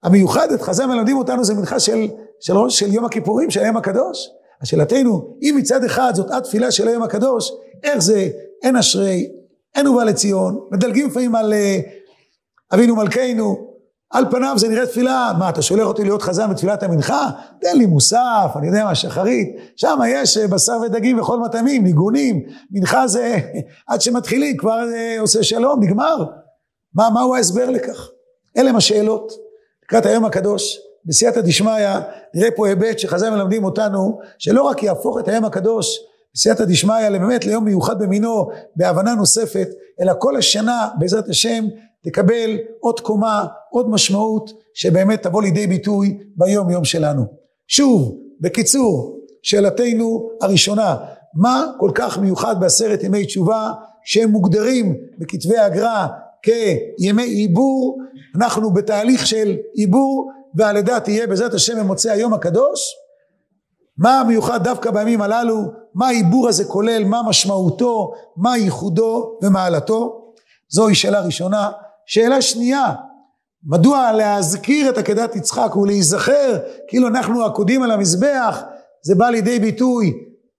המיוחדת, 0.03 0.63
חז"ל 0.63 0.87
מלמדים 0.87 1.17
אותנו 1.17 1.45
זה 1.45 1.55
מנחה 1.55 1.81
של, 1.81 2.09
של, 2.41 2.55
של 2.69 2.93
יום 2.93 3.05
הכיפורים, 3.05 3.51
של 3.51 3.61
היום 3.61 3.77
הקדוש. 3.77 4.29
השאלתנו, 4.63 5.37
אם 5.43 5.55
מצד 5.59 5.85
אחד 5.85 6.13
זאת 6.15 6.31
התפילה 6.31 6.71
של 6.71 6.89
היום 6.89 7.03
הקדוש, 7.03 7.53
איך 7.83 7.99
זה 7.99 8.29
אין 8.63 8.77
אשרי, 8.77 9.29
אין 9.75 9.87
ובא 9.87 10.05
לציון, 10.05 10.61
מדלגים 10.71 11.07
לפעמים 11.07 11.35
על 11.35 11.53
אה, 11.53 11.81
אבינו 12.75 12.97
מלכנו, 12.97 13.73
על 14.11 14.31
פניו 14.31 14.55
זה 14.59 14.69
נראה 14.69 14.87
תפילה, 14.87 15.33
מה 15.39 15.49
אתה 15.49 15.63
שולח 15.63 15.87
אותי 15.87 16.05
להיות 16.05 16.23
חזן 16.23 16.51
בתפילת 16.51 16.83
המנחה? 16.83 17.31
תן 17.61 17.79
לי 17.79 17.87
מוסף, 17.87 18.53
אני 18.57 18.67
יודע 18.67 18.85
מה, 18.85 18.95
שחרית, 18.95 19.57
שם 19.77 19.99
יש 20.09 20.39
אה, 20.39 20.49
בשר 20.49 20.79
ודגים 20.83 21.21
וכל 21.21 21.39
מטעמים, 21.39 21.85
ניגונים, 21.85 22.43
מנחה 22.71 23.07
זה 23.07 23.39
עד 23.89 24.01
שמתחילים 24.01 24.57
כבר 24.57 24.85
אה, 24.95 25.21
עושה 25.21 25.43
שלום, 25.43 25.83
נגמר. 25.83 26.25
מה, 26.95 27.11
מהו 27.11 27.35
ההסבר 27.35 27.71
לכך? 27.71 28.09
אלה 28.57 28.71
הם 28.71 28.77
השאלות. 28.77 29.42
לקראת 29.93 30.07
היום 30.07 30.25
הקדוש, 30.25 30.79
בסייעתא 31.07 31.41
דשמיא, 31.41 31.89
נראה 32.35 32.51
פה 32.57 32.69
היבט 32.69 32.99
שחז"ל 32.99 33.31
מלמדים 33.31 33.65
אותנו, 33.65 34.19
שלא 34.39 34.63
רק 34.63 34.83
יהפוך 34.83 35.19
את 35.19 35.29
היום 35.29 35.45
הקדוש 35.45 35.99
בסייעתא 36.35 36.65
דשמיא 36.65 37.11
באמת 37.11 37.47
ליום 37.47 37.65
מיוחד 37.65 38.03
במינו, 38.03 38.49
בהבנה 38.77 39.15
נוספת, 39.15 39.69
אלא 40.01 40.13
כל 40.19 40.37
השנה 40.37 40.89
בעזרת 40.99 41.29
השם 41.29 41.65
תקבל 42.05 42.59
עוד 42.81 43.01
קומה, 43.01 43.47
עוד 43.71 43.91
משמעות, 43.91 44.51
שבאמת 44.75 45.23
תבוא 45.23 45.43
לידי 45.43 45.67
ביטוי 45.67 46.19
ביום 46.37 46.71
יום 46.71 46.85
שלנו. 46.85 47.25
שוב, 47.69 48.17
בקיצור, 48.41 49.19
שאלתנו 49.43 50.29
הראשונה, 50.41 50.97
מה 51.35 51.67
כל 51.79 51.91
כך 51.95 52.19
מיוחד 52.19 52.61
בעשרת 52.61 53.03
ימי 53.03 53.27
תשובה 53.27 53.73
שהם 54.05 54.31
מוגדרים 54.31 54.97
בכתבי 55.19 55.59
הגר"א 55.59 56.07
כימי 56.43 57.23
עיבור, 57.23 57.99
אנחנו 58.37 58.73
בתהליך 58.73 59.27
של 59.27 59.57
עיבור 59.75 60.31
והלידה 60.55 61.01
תהיה 61.01 61.27
בעזרת 61.27 61.55
השם 61.55 61.79
במוצאי 61.79 62.11
היום 62.11 62.35
הקדוש. 62.35 62.81
מה 63.99 64.21
המיוחד 64.21 64.65
דווקא 64.65 64.91
בימים 64.91 65.23
הללו, 65.23 65.63
מה 65.95 66.07
העיבור 66.07 66.49
הזה 66.49 66.65
כולל, 66.65 67.05
מה 67.05 67.23
משמעותו, 67.29 68.13
מה 68.37 68.57
ייחודו 68.57 69.39
ומעלתו. 69.43 70.23
זוהי 70.69 70.95
שאלה 70.95 71.21
ראשונה. 71.21 71.71
שאלה 72.07 72.43
שנייה, 72.43 72.93
מדוע 73.65 74.13
להזכיר 74.13 74.91
את 74.91 74.99
עקדת 74.99 75.37
יצחק 75.37 75.77
ולהיזכר 75.77 76.59
כאילו 76.89 77.09
אנחנו 77.09 77.45
עקודים 77.45 77.83
על 77.83 77.91
המזבח, 77.91 78.63
זה 79.03 79.15
בא 79.15 79.29
לידי 79.29 79.59
ביטוי 79.59 80.13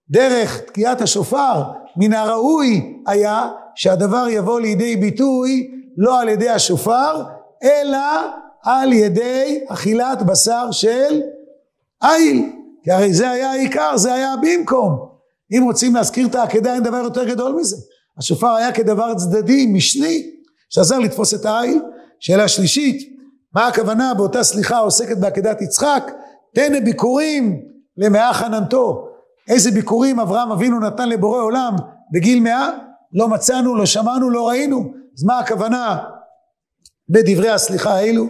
דרך 0.10 0.60
תקיעת 0.60 1.02
השופר, 1.02 1.64
מן 1.98 2.14
הראוי 2.14 3.02
היה 3.08 3.50
שהדבר 3.76 4.26
יבוא 4.30 4.60
לידי 4.60 4.96
ביטוי 4.96 5.72
לא 5.98 6.22
על 6.22 6.30
ידי 6.30 6.50
השופר, 6.50 7.24
אלא 7.64 8.00
על 8.64 8.94
ידי 8.94 9.66
אכילת 9.70 10.22
בשר 10.22 10.72
של 10.72 11.22
איל. 12.04 12.50
כי 12.84 12.92
הרי 12.92 13.14
זה 13.14 13.30
היה 13.30 13.52
העיקר, 13.52 13.98
זה 13.98 14.14
היה 14.14 14.34
במקום. 14.42 15.08
אם 15.58 15.64
רוצים 15.64 15.96
להזכיר 15.96 16.28
את 16.28 16.36
העקדה, 16.36 16.74
אין 16.74 16.84
דבר 16.84 16.98
יותר 16.98 17.24
גדול 17.24 17.54
מזה. 17.54 17.78
השופר 18.18 18.52
היה 18.56 18.72
כדבר 18.72 19.16
צדדי, 19.16 19.66
משני, 19.66 20.32
שעזר 20.70 21.00
לתפוס 21.00 21.34
את 21.34 21.46
העיל. 21.46 21.82
שאלה 22.20 22.48
שלישית, 22.48 23.14
מה 23.56 23.68
הכוונה 23.68 24.14
באותה 24.14 24.44
סליחה 24.44 24.76
העוסקת 24.76 25.18
בעקדת 25.18 25.62
יצחק? 25.62 26.12
תן 26.56 26.84
ביקורים 26.84 27.62
למאה 27.98 28.34
חננתו. 28.34 29.08
איזה 29.48 29.72
ביקורים 29.72 30.20
אברהם 30.20 30.52
אבינו 30.52 30.80
נתן 30.80 31.10
לבורא 31.10 31.42
עולם 31.42 31.76
בגיל 32.14 32.40
מאה? 32.40 32.70
לא 33.14 33.28
מצאנו, 33.28 33.76
לא 33.76 33.86
שמענו, 33.86 34.30
לא 34.30 34.48
ראינו. 34.48 34.94
אז 35.18 35.24
מה 35.24 35.40
הכוונה 35.40 35.98
בדברי 37.10 37.50
הסליחה 37.50 37.94
האלו? 37.94 38.28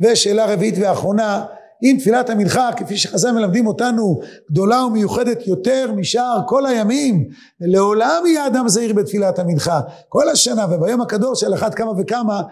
ושאלה 0.00 0.52
רביעית 0.52 0.74
ואחרונה, 0.80 1.44
אם 1.82 1.96
תפילת 2.00 2.30
המנחה 2.30 2.70
כפי 2.76 2.96
שחז"ל 2.96 3.30
מלמדים 3.30 3.66
אותנו 3.66 4.20
גדולה 4.50 4.84
ומיוחדת 4.84 5.46
יותר 5.46 5.92
משאר 5.96 6.40
כל 6.46 6.66
הימים 6.66 7.28
לעולם 7.60 8.22
יהיה 8.26 8.46
אדם 8.46 8.68
זהיר 8.68 8.92
בתפילת 8.92 9.38
המנחה 9.38 9.80
כל 10.08 10.28
השנה 10.28 10.66
וביום 10.70 11.00
הקדוש 11.00 11.44
על 11.44 11.54
אחת 11.54 11.74
כמה 11.74 11.92
וכמה 11.98 12.42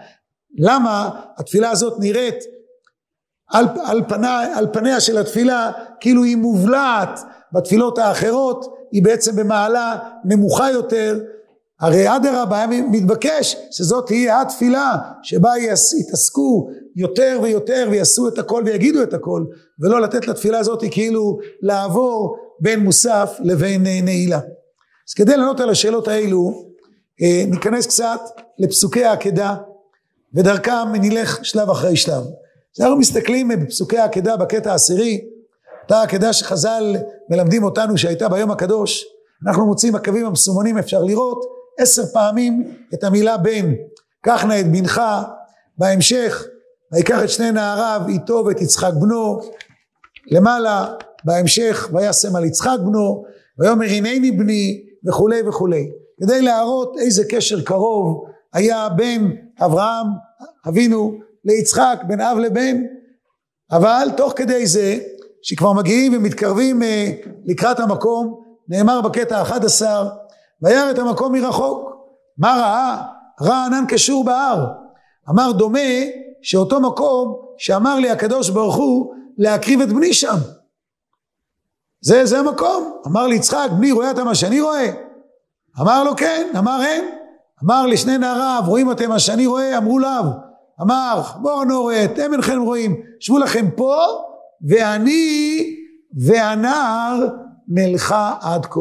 למה 0.57 1.09
התפילה 1.37 1.69
הזאת 1.69 1.99
נראית 1.99 2.43
על, 3.49 3.65
על, 3.85 4.01
פנה, 4.07 4.57
על 4.57 4.67
פניה 4.73 4.99
של 4.99 5.17
התפילה 5.17 5.71
כאילו 5.99 6.23
היא 6.23 6.37
מובלעת 6.37 7.19
בתפילות 7.53 7.97
האחרות 7.97 8.75
היא 8.91 9.03
בעצם 9.03 9.35
במעלה 9.35 9.97
נמוכה 10.25 10.71
יותר 10.71 11.19
הרי 11.81 12.15
אדרבה 12.15 12.57
היה 12.57 12.67
מתבקש 12.67 13.55
שזאת 13.71 14.07
תהיה 14.07 14.41
התפילה 14.41 14.97
שבה 15.23 15.51
יתעסקו 15.99 16.69
יותר 16.95 17.39
ויותר 17.43 17.87
ויעשו 17.91 18.27
את 18.27 18.39
הכל 18.39 18.63
ויגידו 18.65 19.03
את 19.03 19.13
הכל 19.13 19.43
ולא 19.79 20.01
לתת 20.01 20.27
לתפילה 20.27 20.59
הזאת 20.59 20.83
כאילו 20.91 21.39
לעבור 21.61 22.37
בין 22.59 22.79
מוסף 22.79 23.37
לבין 23.39 23.83
נעילה. 23.83 24.39
אז 25.09 25.13
כדי 25.13 25.37
לענות 25.37 25.59
על 25.59 25.69
השאלות 25.69 26.07
האלו 26.07 26.65
אה, 27.21 27.43
ניכנס 27.47 27.87
קצת 27.87 28.19
לפסוקי 28.59 29.05
העקדה 29.05 29.55
ודרכם 30.33 30.93
נלך 30.93 31.45
שלב 31.45 31.69
אחרי 31.69 31.95
שלב. 31.95 32.23
כשאנחנו 32.73 32.97
מסתכלים 32.97 33.47
בפסוקי 33.47 33.97
העקדה 33.97 34.37
בקטע 34.37 34.71
העשירי 34.71 35.21
אותה 35.83 36.01
עקדה 36.01 36.33
שחז"ל 36.33 36.95
מלמדים 37.29 37.63
אותנו 37.63 37.97
שהייתה 37.97 38.29
ביום 38.29 38.51
הקדוש 38.51 39.05
אנחנו 39.47 39.65
מוצאים 39.65 39.95
הקווים 39.95 40.25
המסומנים 40.25 40.77
אפשר 40.77 41.03
לראות 41.03 41.45
עשר 41.79 42.05
פעמים 42.05 42.73
את 42.93 43.03
המילה 43.03 43.37
בן. 43.37 43.73
קח 44.21 44.43
נא 44.43 44.59
את 44.59 44.71
בנך. 44.71 45.01
בהמשך 45.77 46.43
ויקח 46.91 47.23
את 47.23 47.29
שני 47.29 47.51
נעריו 47.51 48.01
איתו 48.07 48.43
ואת 48.45 48.61
יצחק 48.61 48.91
בנו. 49.01 49.39
למעלה 50.31 50.93
בהמשך 51.23 51.89
וישם 51.93 52.35
על 52.35 52.45
יצחק 52.45 52.77
בנו 52.85 53.23
ויאמר 53.59 53.85
הנני 53.85 54.31
בני 54.31 54.83
וכולי 55.07 55.41
וכולי. 55.47 55.89
כדי 56.21 56.41
להראות 56.41 56.95
איזה 56.99 57.23
קשר 57.29 57.61
קרוב 57.61 58.25
היה 58.53 58.89
בין 58.89 59.35
אברהם 59.59 60.07
אבינו 60.67 61.13
ליצחק 61.45 61.99
בין 62.07 62.21
אב 62.21 62.37
לבן. 62.37 62.81
אבל 63.71 64.07
תוך 64.17 64.33
כדי 64.35 64.67
זה 64.67 64.97
שכבר 65.41 65.73
מגיעים 65.73 66.13
ומתקרבים 66.13 66.83
אה, 66.83 67.11
לקראת 67.45 67.79
המקום 67.79 68.43
נאמר 68.67 69.01
בקטע 69.01 69.37
האחד 69.37 69.65
עשר 69.65 70.09
וירא 70.63 70.91
את 70.91 70.99
המקום 70.99 71.31
מרחוק 71.33 71.93
מה 72.37 72.55
ראה? 72.59 73.01
ראה 73.41 73.65
ענן 73.65 73.85
קשור 73.87 74.23
בהר 74.23 74.65
אמר 75.29 75.51
דומה 75.51 75.79
שאותו 76.41 76.79
מקום 76.79 77.35
שאמר 77.57 77.95
לי 77.95 78.09
הקדוש 78.09 78.49
ברוך 78.49 78.75
הוא 78.75 79.13
להקריב 79.37 79.81
את 79.81 79.89
בני 79.89 80.13
שם. 80.13 80.35
זה, 82.01 82.25
זה 82.25 82.39
המקום. 82.39 82.99
אמר 83.07 83.27
לי 83.27 83.35
יצחק, 83.35 83.67
בני 83.77 83.91
רואה 83.91 84.11
אתה 84.11 84.23
מה 84.23 84.35
שאני 84.35 84.61
רואה? 84.61 84.91
אמר 85.81 86.03
לו 86.03 86.15
כן, 86.15 86.47
אמר 86.57 86.81
אין. 86.85 87.05
אמר 87.63 87.85
לשני 87.85 88.17
נעריו, 88.17 88.63
רואים 88.67 88.91
אתם 88.91 89.09
מה 89.09 89.19
שאני 89.19 89.45
רואה? 89.45 89.77
אמרו 89.77 89.99
לאו. 89.99 90.23
אמר, 90.81 91.21
בואו 91.41 91.63
נו 91.63 91.81
רואה, 91.81 92.05
אתם 92.05 92.33
אינכם 92.33 92.61
רואים, 92.61 93.01
שבו 93.19 93.39
לכם 93.39 93.69
פה, 93.75 94.05
ואני 94.69 95.75
והנער 96.25 97.27
נלכה 97.67 98.35
עד 98.41 98.65
כה. 98.65 98.79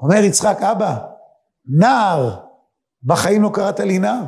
אומר 0.00 0.16
יצחק, 0.16 0.58
אבא, 0.62 0.96
נער, 1.66 2.36
בחיים 3.02 3.42
לא 3.42 3.50
קראת 3.54 3.80
לי 3.80 3.98
נער. 3.98 4.24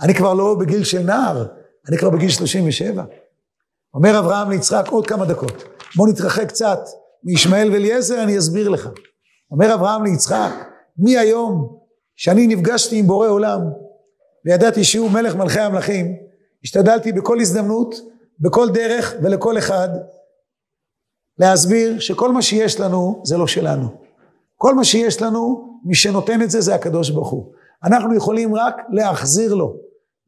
אני 0.00 0.14
כבר 0.14 0.34
לא 0.34 0.54
בגיל 0.60 0.84
של 0.84 1.02
נער, 1.02 1.46
אני 1.88 1.98
כבר 1.98 2.10
בגיל 2.10 2.30
37. 2.30 3.04
אומר 3.94 4.18
אברהם 4.18 4.50
ליצחק, 4.50 4.84
עוד 4.88 5.06
כמה 5.06 5.24
דקות. 5.24 5.64
בוא 5.96 6.08
נתרחק 6.08 6.48
קצת 6.48 6.78
מישמעאל 7.24 7.72
ואליעזר, 7.72 8.22
אני 8.22 8.38
אסביר 8.38 8.68
לך. 8.68 8.88
אומר 9.50 9.74
אברהם 9.74 10.04
ליצחק, 10.04 10.52
מי 10.98 11.18
היום 11.18 11.78
שאני 12.16 12.46
נפגשתי 12.46 12.98
עם 12.98 13.06
בורא 13.06 13.28
עולם 13.28 13.60
וידעתי 14.44 14.84
שהוא 14.84 15.10
מלך 15.10 15.34
מלכי 15.34 15.60
המלכים, 15.60 16.16
השתדלתי 16.64 17.12
בכל 17.12 17.40
הזדמנות, 17.40 17.94
בכל 18.40 18.70
דרך 18.70 19.14
ולכל 19.22 19.58
אחד 19.58 19.88
להסביר 21.38 22.00
שכל 22.00 22.32
מה 22.32 22.42
שיש 22.42 22.80
לנו 22.80 23.22
זה 23.24 23.36
לא 23.36 23.46
שלנו. 23.46 24.09
כל 24.62 24.74
מה 24.74 24.84
שיש 24.84 25.22
לנו, 25.22 25.70
מי 25.84 25.94
שנותן 25.94 26.42
את 26.42 26.50
זה 26.50 26.60
זה 26.60 26.74
הקדוש 26.74 27.10
ברוך 27.10 27.30
הוא. 27.30 27.52
אנחנו 27.84 28.14
יכולים 28.14 28.54
רק 28.54 28.76
להחזיר 28.90 29.54
לו, 29.54 29.76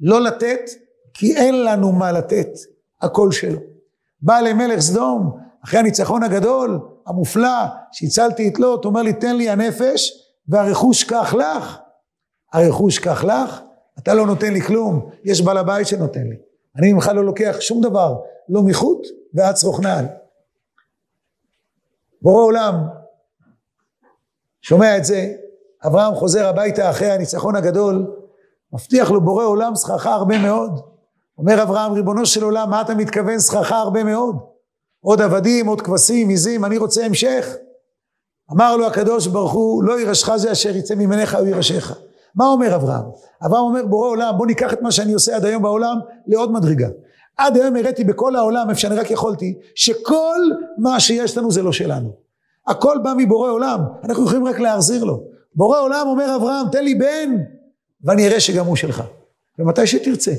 לא 0.01 0.21
לתת, 0.21 0.61
כי 1.15 1.37
אין 1.37 1.65
לנו 1.65 1.93
מה 1.93 2.13
לתת, 2.13 2.49
הכל 3.03 3.33
שלו. 3.33 3.59
בא 4.21 4.41
למלך 4.41 4.81
סדום, 4.81 5.39
אחרי 5.65 5.81
הניצחון 5.81 6.23
הגדול, 6.23 6.81
המופלא, 7.07 7.65
שהצלתי 7.93 8.49
את 8.49 8.59
לוט, 8.59 8.85
אומר 8.85 9.03
לי, 9.03 9.13
תן 9.13 9.37
לי 9.37 9.51
הנפש, 9.51 10.13
והרכוש 10.49 11.05
קח 11.05 11.35
לך. 11.35 11.79
הרכוש 12.53 12.99
קח 12.99 13.25
לך, 13.25 13.61
אתה 13.99 14.15
לא 14.15 14.27
נותן 14.27 14.53
לי 14.53 14.61
כלום, 14.61 15.11
יש 15.25 15.43
בעל 15.43 15.59
הבית 15.59 15.87
שנותן 15.87 16.25
לי. 16.25 16.37
אני 16.77 16.93
ממך 16.93 17.11
לא 17.15 17.25
לוקח 17.25 17.57
שום 17.61 17.81
דבר, 17.81 18.17
לא 18.49 18.63
מחוט 18.63 19.07
ועד 19.35 19.55
צרוך 19.55 19.81
נעל. 19.81 20.05
בורא 22.23 22.43
עולם, 22.43 22.75
שומע 24.63 24.97
את 24.97 25.05
זה, 25.05 25.33
אברהם 25.87 26.15
חוזר 26.15 26.47
הביתה 26.47 26.91
אחרי 26.91 27.11
הניצחון 27.11 27.57
הגדול, 27.57 28.07
מבטיח 28.73 29.11
לו 29.11 29.21
בורא 29.21 29.45
עולם 29.45 29.77
שכרך 29.77 30.07
הרבה 30.07 30.39
מאוד. 30.39 30.81
אומר 31.39 31.63
אברהם, 31.63 31.93
ריבונו 31.93 32.27
של 32.27 32.45
עולם, 32.45 32.71
מה 32.71 32.81
אתה 32.81 32.95
מתכוון 32.95 33.41
שכרך 33.41 33.73
הרבה 33.73 34.05
מאוד? 34.05 34.37
עוד 35.01 35.21
עבדים, 35.21 35.67
עוד 35.67 35.81
כבשים, 35.81 36.29
עיזים, 36.29 36.65
אני 36.65 36.79
רוצה 36.79 37.05
המשך. 37.05 37.47
אמר 38.53 38.77
לו 38.77 38.87
הקדוש 38.87 39.27
ברוך 39.27 39.53
הוא, 39.53 39.85
לא 39.85 40.01
ירשך 40.01 40.37
זה 40.37 40.53
אשר 40.53 40.77
יצא 40.77 40.95
ממניך 40.95 41.35
או 41.35 41.47
ירשך. 41.47 41.99
מה 42.35 42.47
אומר 42.47 42.75
אברהם? 42.75 43.05
אברהם 43.47 43.63
אומר, 43.63 43.87
בורא 43.87 44.09
עולם, 44.09 44.35
בוא 44.37 44.47
ניקח 44.47 44.73
את 44.73 44.83
מה 44.83 44.93
שאני 44.93 45.13
עושה 45.13 45.37
עד 45.37 45.45
היום 45.45 45.63
בעולם 45.63 45.97
לעוד 46.27 46.53
מדרגה. 46.53 46.89
עד 47.37 47.57
היום 47.57 47.77
הראיתי 47.77 48.05
בכל 48.05 48.37
העולם, 48.37 48.71
איפה 48.71 48.81
שאני 48.81 48.97
רק 48.97 49.11
יכולתי, 49.11 49.59
שכל 49.75 50.41
מה 50.79 51.01
שיש 51.01 51.39
לנו 51.39 51.51
זה 51.51 51.63
לא 51.63 51.73
שלנו. 51.73 52.22
הכל 52.67 52.99
בא 53.03 53.13
מבורא 53.17 53.51
עולם, 53.51 53.81
אנחנו 54.05 54.25
יכולים 54.25 54.45
רק 54.45 54.59
להחזיר 54.61 55.05
לו. 55.05 55.25
בורא 55.55 55.81
עולם 55.81 56.07
אומר 56.07 56.37
אברהם, 56.37 56.67
תן 56.73 56.85
לי 56.85 56.95
בן, 56.95 57.37
ואני 58.03 58.29
אראה 58.29 58.41
שגם 58.41 58.67
הוא 58.67 58.77
שלך. 58.77 59.03
ומתי 59.59 59.87
שתרצה, 59.87 60.33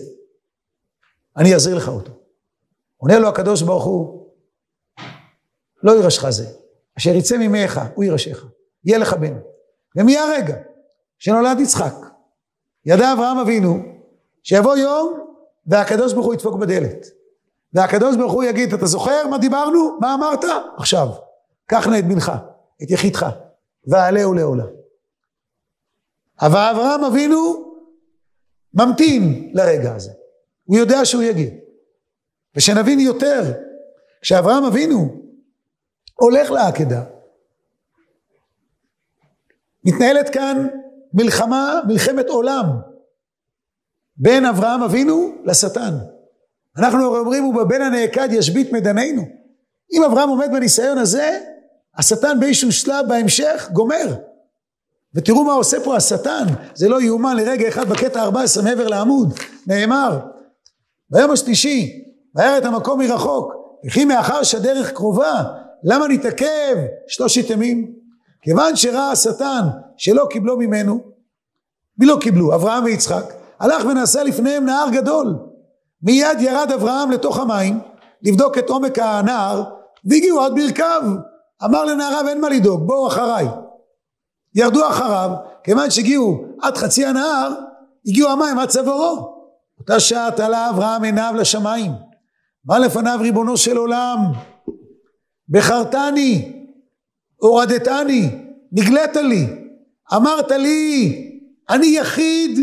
אני 1.38 1.54
אחזיר 1.54 1.76
לך 1.76 1.88
אותו. 1.89 2.12
עונה 2.98 3.19
לו 3.19 3.28
הקדוש 3.28 3.62
ברוך 3.62 3.84
הוא, 3.84 4.28
לא 5.84 5.91
יירשך 5.91 6.30
זה, 6.30 6.45
אשר 6.98 7.10
יצא 7.10 7.38
ממך, 7.38 7.82
הוא 7.95 8.04
יירשך, 8.04 8.45
יהיה 8.86 8.98
לך 8.98 9.13
בן. 9.13 9.34
ומהרגע 9.95 10.56
שנולד 11.19 11.60
יצחק, 11.60 11.95
ידע 12.86 13.13
אברהם 13.13 13.38
אבינו, 13.38 13.80
שיבוא 14.43 14.76
יום 14.76 15.19
והקדוש 15.67 16.13
ברוך 16.13 16.26
הוא 16.26 16.34
ידפוק 16.34 16.56
בדלת. 16.56 17.08
והקדוש 17.74 18.15
ברוך 18.15 18.34
הוא 18.34 18.43
יגיד, 18.43 18.74
אתה 18.74 18.86
זוכר 18.86 19.28
מה 19.28 19.38
דיברנו? 19.38 19.98
מה 20.02 20.13
אמרת? 20.13 20.45
עכשיו, 20.78 21.08
קח 21.65 21.88
נא 21.88 21.99
את 21.99 22.06
בנך, 22.06 22.32
את 22.84 22.91
יחידך, 22.91 23.26
ועלהו 23.88 24.34
לעולם. 24.34 24.67
אבל 26.41 26.69
אברהם 26.71 27.04
אבינו 27.04 27.73
ממתין 28.73 29.52
לרגע 29.54 29.95
הזה. 29.95 30.12
הוא 30.63 30.78
יודע 30.78 31.06
שהוא 31.06 31.23
יגיע. 31.23 31.49
ושנבין 32.56 32.99
יותר, 32.99 33.41
כשאברהם 34.21 34.63
אבינו 34.63 35.21
הולך 36.13 36.52
לעקדה, 36.52 37.04
מתנהלת 39.86 40.30
כאן 40.30 40.67
מלחמה, 41.13 41.82
מלחמת 41.88 42.30
עולם, 42.30 42.65
בין 44.17 44.45
אברהם 44.45 44.84
אבינו 44.84 45.36
לשטן. 45.45 45.93
אנחנו 46.78 47.06
הרי 47.06 47.19
אומרים, 47.19 47.45
ובבן 47.45 47.82
הנעקד 47.82 48.28
ישבית 48.32 48.71
מדנינו. 48.71 49.21
אם 49.93 50.04
אברהם 50.04 50.30
עומד 50.30 50.47
בניסיון 50.52 50.97
הזה, 50.97 51.53
השטן 51.97 52.39
באיזשהו 52.39 52.71
שלב 52.71 53.06
בהמשך 53.08 53.69
גומר. 53.73 54.15
ותראו 55.15 55.43
מה 55.43 55.53
עושה 55.53 55.77
פה 55.84 55.95
השטן, 55.95 56.45
זה 56.73 56.89
לא 56.89 57.01
יאומן 57.01 57.38
לרגע 57.38 57.67
אחד 57.67 57.89
בקטע 57.89 58.21
14 58.21 58.63
מעבר 58.63 58.88
לעמוד, 58.88 59.34
נאמר, 59.67 60.19
ביום 61.10 61.32
השלישי, 61.32 62.03
וירא 62.36 62.58
את 62.58 62.65
המקום 62.65 62.99
מרחוק, 62.99 63.53
וכי 63.86 64.06
מאחר 64.06 64.43
שהדרך 64.43 64.91
קרובה, 64.91 65.43
למה 65.84 66.08
נתעכב 66.08 66.75
שלושת 67.08 67.49
ימים? 67.49 67.93
כיוון 68.41 68.75
שראה 68.75 69.12
השטן 69.12 69.62
שלא 69.97 70.27
קיבלו 70.29 70.58
ממנו, 70.58 70.99
מי 71.97 72.06
לא 72.06 72.17
קיבלו? 72.21 72.56
אברהם 72.56 72.84
ויצחק, 72.84 73.34
הלך 73.60 73.86
ונסע 73.86 74.23
לפניהם 74.23 74.65
נהר 74.65 74.89
גדול. 74.91 75.36
מיד 76.01 76.41
ירד 76.41 76.71
אברהם 76.73 77.12
לתוך 77.12 77.39
המים, 77.39 77.79
לבדוק 78.21 78.58
את 78.58 78.69
עומק 78.69 78.99
הנהר, 78.99 79.63
והגיעו 80.06 80.41
עד 80.41 80.56
ברכיו. 80.56 81.01
אמר 81.65 81.86
לנעריו 81.86 82.28
אין 82.28 82.41
מה 82.41 82.49
לדאוג, 82.49 82.88
בואו 82.88 83.08
אחריי. 83.08 83.47
ירדו 84.56 84.89
אחריו, 84.89 85.30
כיוון 85.63 85.91
שהגיעו 85.91 86.45
עד 86.62 86.78
חצי 86.78 87.06
הנהר, 87.06 87.54
הגיעו 88.08 88.30
המים 88.30 88.60
עד 88.60 88.69
צווארו. 88.69 89.34
אותה 89.80 89.99
שעה 89.99 90.30
תלה 90.36 90.69
אברהם 90.69 91.04
עיניו 91.04 91.34
לשמיים. 91.38 91.91
מה 92.65 92.80
לפניו 92.80 93.17
ריבונו 93.21 93.58
של 93.58 93.78
עולם? 93.78 94.17
בחרתני, 95.49 96.65
הורדתני, 97.36 98.30
נגלית 98.71 99.15
לי, 99.15 99.47
אמרת 100.15 100.52
לי, 100.52 101.39
אני 101.69 101.88
יחיד 101.88 102.60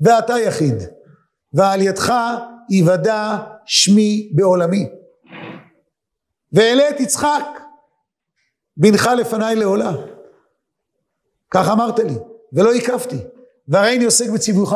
ואתה 0.00 0.38
יחיד, 0.38 0.74
ועל 1.52 1.82
ידך 1.82 2.14
יוודע 2.70 3.36
שמי 3.66 4.30
בעולמי. 4.34 4.86
ואעלה 6.52 6.90
את 6.90 7.00
יצחק, 7.00 7.60
בנך 8.76 9.10
לפניי 9.18 9.56
לעולם. 9.56 9.94
כך 11.50 11.68
אמרת 11.68 11.98
לי, 11.98 12.14
ולא 12.52 12.74
הקפתי, 12.74 13.18
והרי 13.68 13.96
אני 13.96 14.04
עוסק 14.04 14.30
בציווך. 14.30 14.74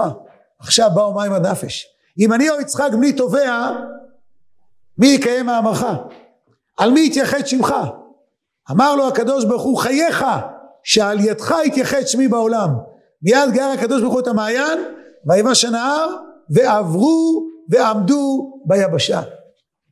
עכשיו 0.59 0.91
באו 0.95 1.15
מים 1.15 1.33
עד 1.33 1.47
נפש. 1.47 1.87
אם 2.19 2.33
אני 2.33 2.51
או 2.51 2.61
יצחק 2.61 2.91
בני 2.93 3.13
תובע, 3.13 3.71
מי 4.99 5.07
יקיים 5.07 5.47
מאמרך? 5.47 5.85
על 6.79 6.91
מי 6.91 7.07
יתייחד 7.07 7.47
שמך? 7.47 7.75
אמר 8.71 8.95
לו 8.95 9.09
הקדוש 9.09 9.45
ברוך 9.45 9.63
הוא 9.63 9.79
חייך 9.79 10.25
שעל 10.83 11.21
ידך 11.21 11.55
יתייחד 11.65 12.07
שמי 12.07 12.29
בעולם. 12.29 12.71
מיד 13.23 13.51
גר 13.51 13.71
הקדוש 13.79 14.03
ברוך 14.03 14.13
הוא 14.13 14.21
את 14.21 14.27
המעיין 14.27 14.79
ויבש 15.27 15.65
הנהר 15.65 16.17
ועברו 16.51 17.49
ועמדו 17.69 18.53
ביבשה. 18.65 19.21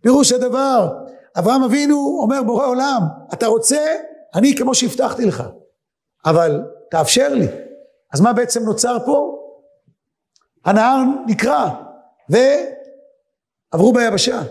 פירוש 0.03 0.33
הדבר 0.33 0.93
אברהם 1.39 1.63
אבינו 1.63 2.19
אומר 2.23 2.43
בורא 2.43 2.67
עולם 2.67 3.01
אתה 3.33 3.47
רוצה 3.47 3.97
אני 4.35 4.57
כמו 4.57 4.75
שהבטחתי 4.75 5.25
לך 5.25 5.43
אבל 6.27 6.63
תאפשר 6.91 7.35
לי. 7.35 7.47
אז 8.13 8.21
מה 8.21 8.33
בעצם 8.33 8.63
נוצר 8.63 8.99
פה? 9.07 9.39
הנהר 10.65 11.03
נקרע 11.27 11.71
ועברו 12.29 13.93
ביבשה. 13.93 14.43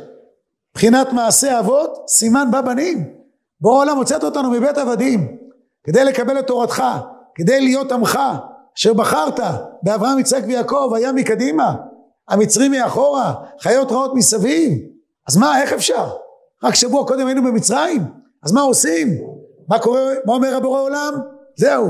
מבחינת 0.72 1.14
מעשה 1.14 1.60
אבות 1.60 2.04
סימן 2.08 2.48
בבנים. 2.52 3.16
בורא 3.62 3.82
עולם 3.82 3.98
הוצאת 3.98 4.24
אותנו 4.24 4.52
מבית 4.52 4.78
עבדים 4.78 5.38
כדי 5.84 6.04
לקבל 6.04 6.40
את 6.40 6.48
תורתך, 6.48 6.84
כדי 7.36 7.62
להיות 7.62 7.92
עמך, 7.92 8.20
אשר 8.78 8.94
בחרת 8.94 9.40
באברהם, 9.84 10.20
יצחק 10.20 10.42
ויעקב, 10.48 10.92
היה 10.96 11.12
מקדימה, 11.12 11.76
המצרים 12.28 12.72
מאחורה, 12.72 13.34
חיות 13.60 13.92
רעות 13.92 14.12
מסביב. 14.16 14.72
אז 15.28 15.38
מה, 15.38 15.62
איך 15.62 15.74
אפשר? 15.74 16.10
רק 16.64 16.76
שבוע 16.76 17.08
קודם 17.08 17.28
היינו 17.28 17.44
במצרים, 17.44 18.02
אז 18.44 18.52
מה 18.52 18.62
עושים? 18.62 19.08
מה 19.68 19.80
קורה, 19.80 20.02
מה 20.26 20.34
אומר 20.34 20.56
הבורא 20.56 20.82
עולם? 20.82 21.14
זהו, 21.56 21.88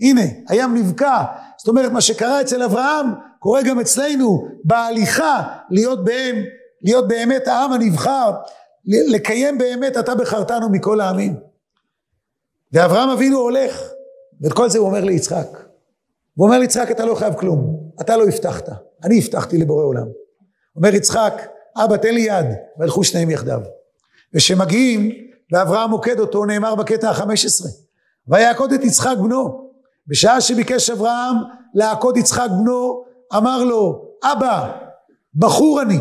הנה, 0.00 0.22
הים 0.48 0.74
נבקע. 0.74 1.24
זאת 1.58 1.68
אומרת, 1.68 1.92
מה 1.92 2.00
שקרה 2.00 2.40
אצל 2.40 2.62
אברהם, 2.62 3.06
קורה 3.38 3.62
גם 3.62 3.80
אצלנו, 3.80 4.48
בהליכה 4.64 5.42
להיות 5.70 6.04
בהם 6.04 6.36
להיות 6.82 7.08
באמת 7.08 7.48
העם 7.48 7.72
הנבחר, 7.72 8.32
לקיים 8.86 9.58
באמת 9.58 9.96
אתה 9.96 10.14
בחרתנו 10.14 10.68
מכל 10.70 11.00
העמים. 11.00 11.36
ואברהם 12.72 13.08
אבינו 13.08 13.38
הולך, 13.38 13.82
ואת 14.40 14.52
כל 14.52 14.70
זה 14.70 14.78
הוא 14.78 14.86
אומר 14.86 15.04
ליצחק. 15.04 15.46
הוא 16.34 16.46
אומר 16.46 16.58
ליצחק 16.58 16.90
אתה 16.90 17.04
לא 17.04 17.14
חייב 17.14 17.34
כלום, 17.34 17.90
אתה 18.00 18.16
לא 18.16 18.24
הבטחת, 18.24 18.68
אני 19.04 19.18
הבטחתי 19.18 19.58
לבורא 19.58 19.84
עולם. 19.84 20.06
אומר 20.76 20.94
יצחק, 20.94 21.42
אבא 21.76 21.96
תן 21.96 22.14
לי 22.14 22.20
יד, 22.20 22.46
והלכו 22.78 23.04
שניהם 23.04 23.30
יחדיו. 23.30 23.60
וכשמגיעים, 24.34 25.10
ואברהם 25.52 25.90
מוקד 25.90 26.20
אותו, 26.20 26.44
נאמר 26.44 26.74
בקטע 26.74 27.10
החמש 27.10 27.44
עשרה, 27.44 27.70
ויעקוד 28.28 28.72
את 28.72 28.84
יצחק 28.84 29.16
בנו. 29.22 29.68
בשעה 30.06 30.40
שביקש 30.40 30.90
אברהם 30.90 31.36
לעקוד 31.74 32.16
יצחק 32.16 32.48
בנו, 32.50 33.04
אמר 33.36 33.64
לו, 33.64 34.04
אבא, 34.24 34.72
בחור 35.34 35.82
אני, 35.82 35.98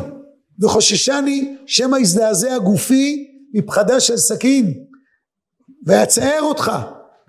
וחוששני 0.62 1.58
שמא 1.66 1.98
יזדעזע 1.98 2.58
גופי 2.58 3.28
מפחדה 3.54 4.00
של 4.00 4.18
סכין, 4.18 4.74
ויצער 5.86 6.42
אותך, 6.42 6.72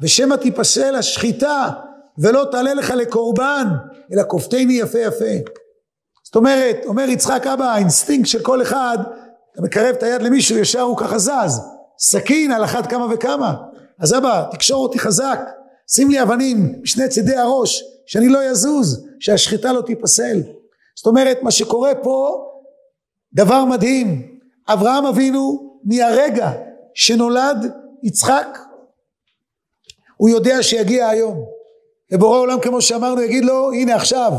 ושמא 0.02 0.36
תיפסל 0.36 0.94
השחיטה, 0.94 1.70
ולא 2.18 2.44
תעלה 2.50 2.74
לך 2.74 2.90
לקורבן, 2.90 3.66
אבא 4.12 4.22
כופתני 4.28 4.72
יפה 4.72 4.98
יפה. 4.98 5.50
זאת 6.24 6.36
אומרת, 6.36 6.76
אומר 6.84 7.08
יצחק 7.08 7.46
אבא, 7.46 7.64
האינסטינקט 7.64 8.28
של 8.28 8.42
כל 8.42 8.62
אחד, 8.62 8.98
אתה 9.58 9.66
מקרב 9.66 9.94
את 9.94 10.02
היד 10.02 10.22
למישהו, 10.22 10.58
ישר 10.58 10.80
הוא 10.80 10.96
ככה 10.96 11.18
זז. 11.18 11.60
סכין 11.98 12.52
על 12.52 12.64
אחת 12.64 12.86
כמה 12.86 13.06
וכמה. 13.10 13.54
אז 14.00 14.14
אבא, 14.14 14.44
תקשור 14.50 14.82
אותי 14.82 14.98
חזק, 14.98 15.40
שים 15.90 16.10
לי 16.10 16.22
אבנים 16.22 16.78
משני 16.82 17.08
צידי 17.08 17.36
הראש, 17.36 17.82
שאני 18.06 18.28
לא 18.28 18.44
יזוז, 18.44 19.06
שהשחיטה 19.20 19.72
לא 19.72 19.80
תיפסל. 19.80 20.42
זאת 20.96 21.06
אומרת, 21.06 21.42
מה 21.42 21.50
שקורה 21.50 21.94
פה, 21.94 22.44
דבר 23.34 23.64
מדהים. 23.64 24.38
אברהם 24.68 25.06
אבינו, 25.06 25.72
מהרגע 25.84 26.50
שנולד 26.94 27.72
יצחק, 28.02 28.58
הוא 30.16 30.28
יודע 30.28 30.62
שיגיע 30.62 31.08
היום. 31.08 31.44
ובורא 32.12 32.38
עולם, 32.38 32.60
כמו 32.60 32.80
שאמרנו, 32.80 33.22
יגיד 33.22 33.44
לו, 33.44 33.72
הנה 33.72 33.94
עכשיו, 33.94 34.32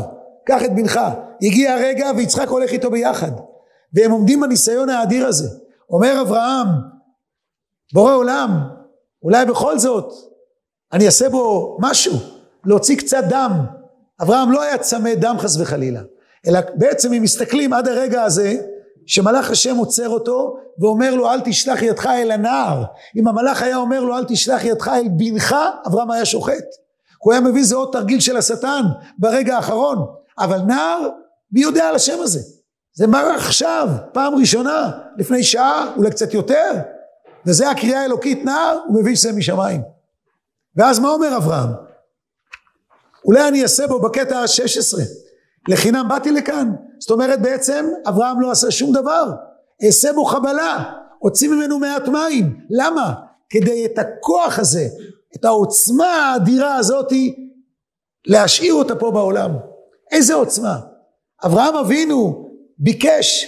קח 0.46 0.64
את 0.64 0.74
בנך. 0.74 1.00
הגיע 1.42 1.72
הרגע 1.72 2.10
ויצחק 2.16 2.48
הולך 2.48 2.72
איתו 2.72 2.90
ביחד. 2.90 3.49
והם 3.94 4.10
עומדים 4.10 4.40
בניסיון 4.40 4.88
האדיר 4.88 5.26
הזה. 5.26 5.48
אומר 5.90 6.20
אברהם, 6.20 6.66
בורא 7.92 8.14
עולם, 8.14 8.60
אולי 9.22 9.44
בכל 9.44 9.78
זאת 9.78 10.12
אני 10.92 11.06
אעשה 11.06 11.28
בו 11.28 11.76
משהו, 11.80 12.12
להוציא 12.64 12.96
קצת 12.96 13.24
דם. 13.28 13.52
אברהם 14.22 14.52
לא 14.52 14.62
היה 14.62 14.78
צמא 14.78 15.14
דם 15.14 15.36
חס 15.38 15.56
וחלילה, 15.60 16.00
אלא 16.46 16.60
בעצם 16.74 17.12
אם 17.12 17.22
מסתכלים 17.22 17.72
עד 17.72 17.88
הרגע 17.88 18.22
הזה, 18.22 18.56
שמלאך 19.06 19.50
השם 19.50 19.76
עוצר 19.76 20.08
אותו 20.08 20.56
ואומר 20.78 21.14
לו 21.14 21.30
אל 21.30 21.40
תשלח 21.40 21.82
ידך 21.82 22.06
אל 22.06 22.30
הנער. 22.30 22.84
אם 23.16 23.28
המלאך 23.28 23.62
היה 23.62 23.76
אומר 23.76 24.00
לו 24.00 24.16
אל 24.16 24.24
תשלח 24.24 24.64
ידך 24.64 24.88
אל 24.88 25.08
בנך, 25.08 25.56
אברהם 25.86 26.10
היה 26.10 26.24
שוחט. 26.24 26.64
הוא 27.18 27.32
היה 27.32 27.40
מבין 27.40 27.62
זה 27.62 27.76
עוד 27.76 27.88
תרגיל 27.92 28.20
של 28.20 28.36
השטן 28.36 28.82
ברגע 29.18 29.56
האחרון. 29.56 30.06
אבל 30.38 30.58
נער, 30.58 31.08
מי 31.52 31.60
יודע 31.60 31.88
על 31.88 31.94
השם 31.94 32.20
הזה? 32.20 32.40
זה 33.00 33.06
מה 33.06 33.34
עכשיו, 33.34 33.88
פעם 34.12 34.34
ראשונה, 34.34 34.90
לפני 35.18 35.42
שעה, 35.42 35.94
אולי 35.96 36.10
קצת 36.10 36.34
יותר. 36.34 36.72
וזה 37.46 37.70
הקריאה 37.70 38.00
האלוקית 38.00 38.44
נער, 38.44 38.78
הוא 38.86 39.00
מבין 39.00 39.16
שזה 39.16 39.32
משמיים. 39.32 39.82
ואז 40.76 40.98
מה 40.98 41.08
אומר 41.08 41.36
אברהם? 41.36 41.68
אולי 43.24 43.48
אני 43.48 43.62
אעשה 43.62 43.86
בו 43.86 44.00
בקטע 44.00 44.38
ה-16, 44.38 44.98
לחינם 45.68 46.06
באתי 46.08 46.30
לכאן. 46.30 46.72
זאת 46.98 47.10
אומרת 47.10 47.42
בעצם 47.42 47.86
אברהם 48.08 48.40
לא 48.40 48.50
עשה 48.50 48.70
שום 48.70 48.92
דבר, 48.92 49.32
אעשה 49.86 50.12
בו 50.12 50.24
חבלה, 50.24 50.92
הוציא 51.18 51.48
ממנו 51.48 51.78
מעט 51.78 52.08
מים. 52.08 52.60
למה? 52.70 53.14
כדי 53.50 53.86
את 53.86 53.98
הכוח 53.98 54.58
הזה, 54.58 54.86
את 55.36 55.44
העוצמה 55.44 56.06
האדירה 56.06 56.76
הזאתי, 56.76 57.50
להשאיר 58.26 58.74
אותה 58.74 58.96
פה 58.96 59.10
בעולם. 59.10 59.50
איזה 60.12 60.34
עוצמה? 60.34 60.76
אברהם 61.44 61.76
אבינו 61.76 62.49
ביקש 62.80 63.46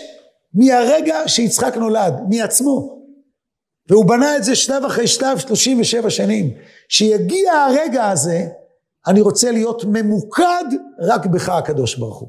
מהרגע 0.54 1.28
שיצחק 1.28 1.76
נולד, 1.76 2.14
מעצמו. 2.30 3.02
והוא 3.88 4.04
בנה 4.04 4.36
את 4.36 4.44
זה 4.44 4.54
שלב 4.54 4.84
אחרי 4.84 5.06
שלב 5.06 5.38
37 5.38 6.10
שנים. 6.10 6.50
שיגיע 6.88 7.52
הרגע 7.52 8.10
הזה, 8.10 8.46
אני 9.06 9.20
רוצה 9.20 9.50
להיות 9.50 9.84
ממוקד 9.84 10.64
רק 11.00 11.26
בך 11.26 11.48
הקדוש 11.48 11.96
ברוך 11.96 12.18
הוא. 12.18 12.28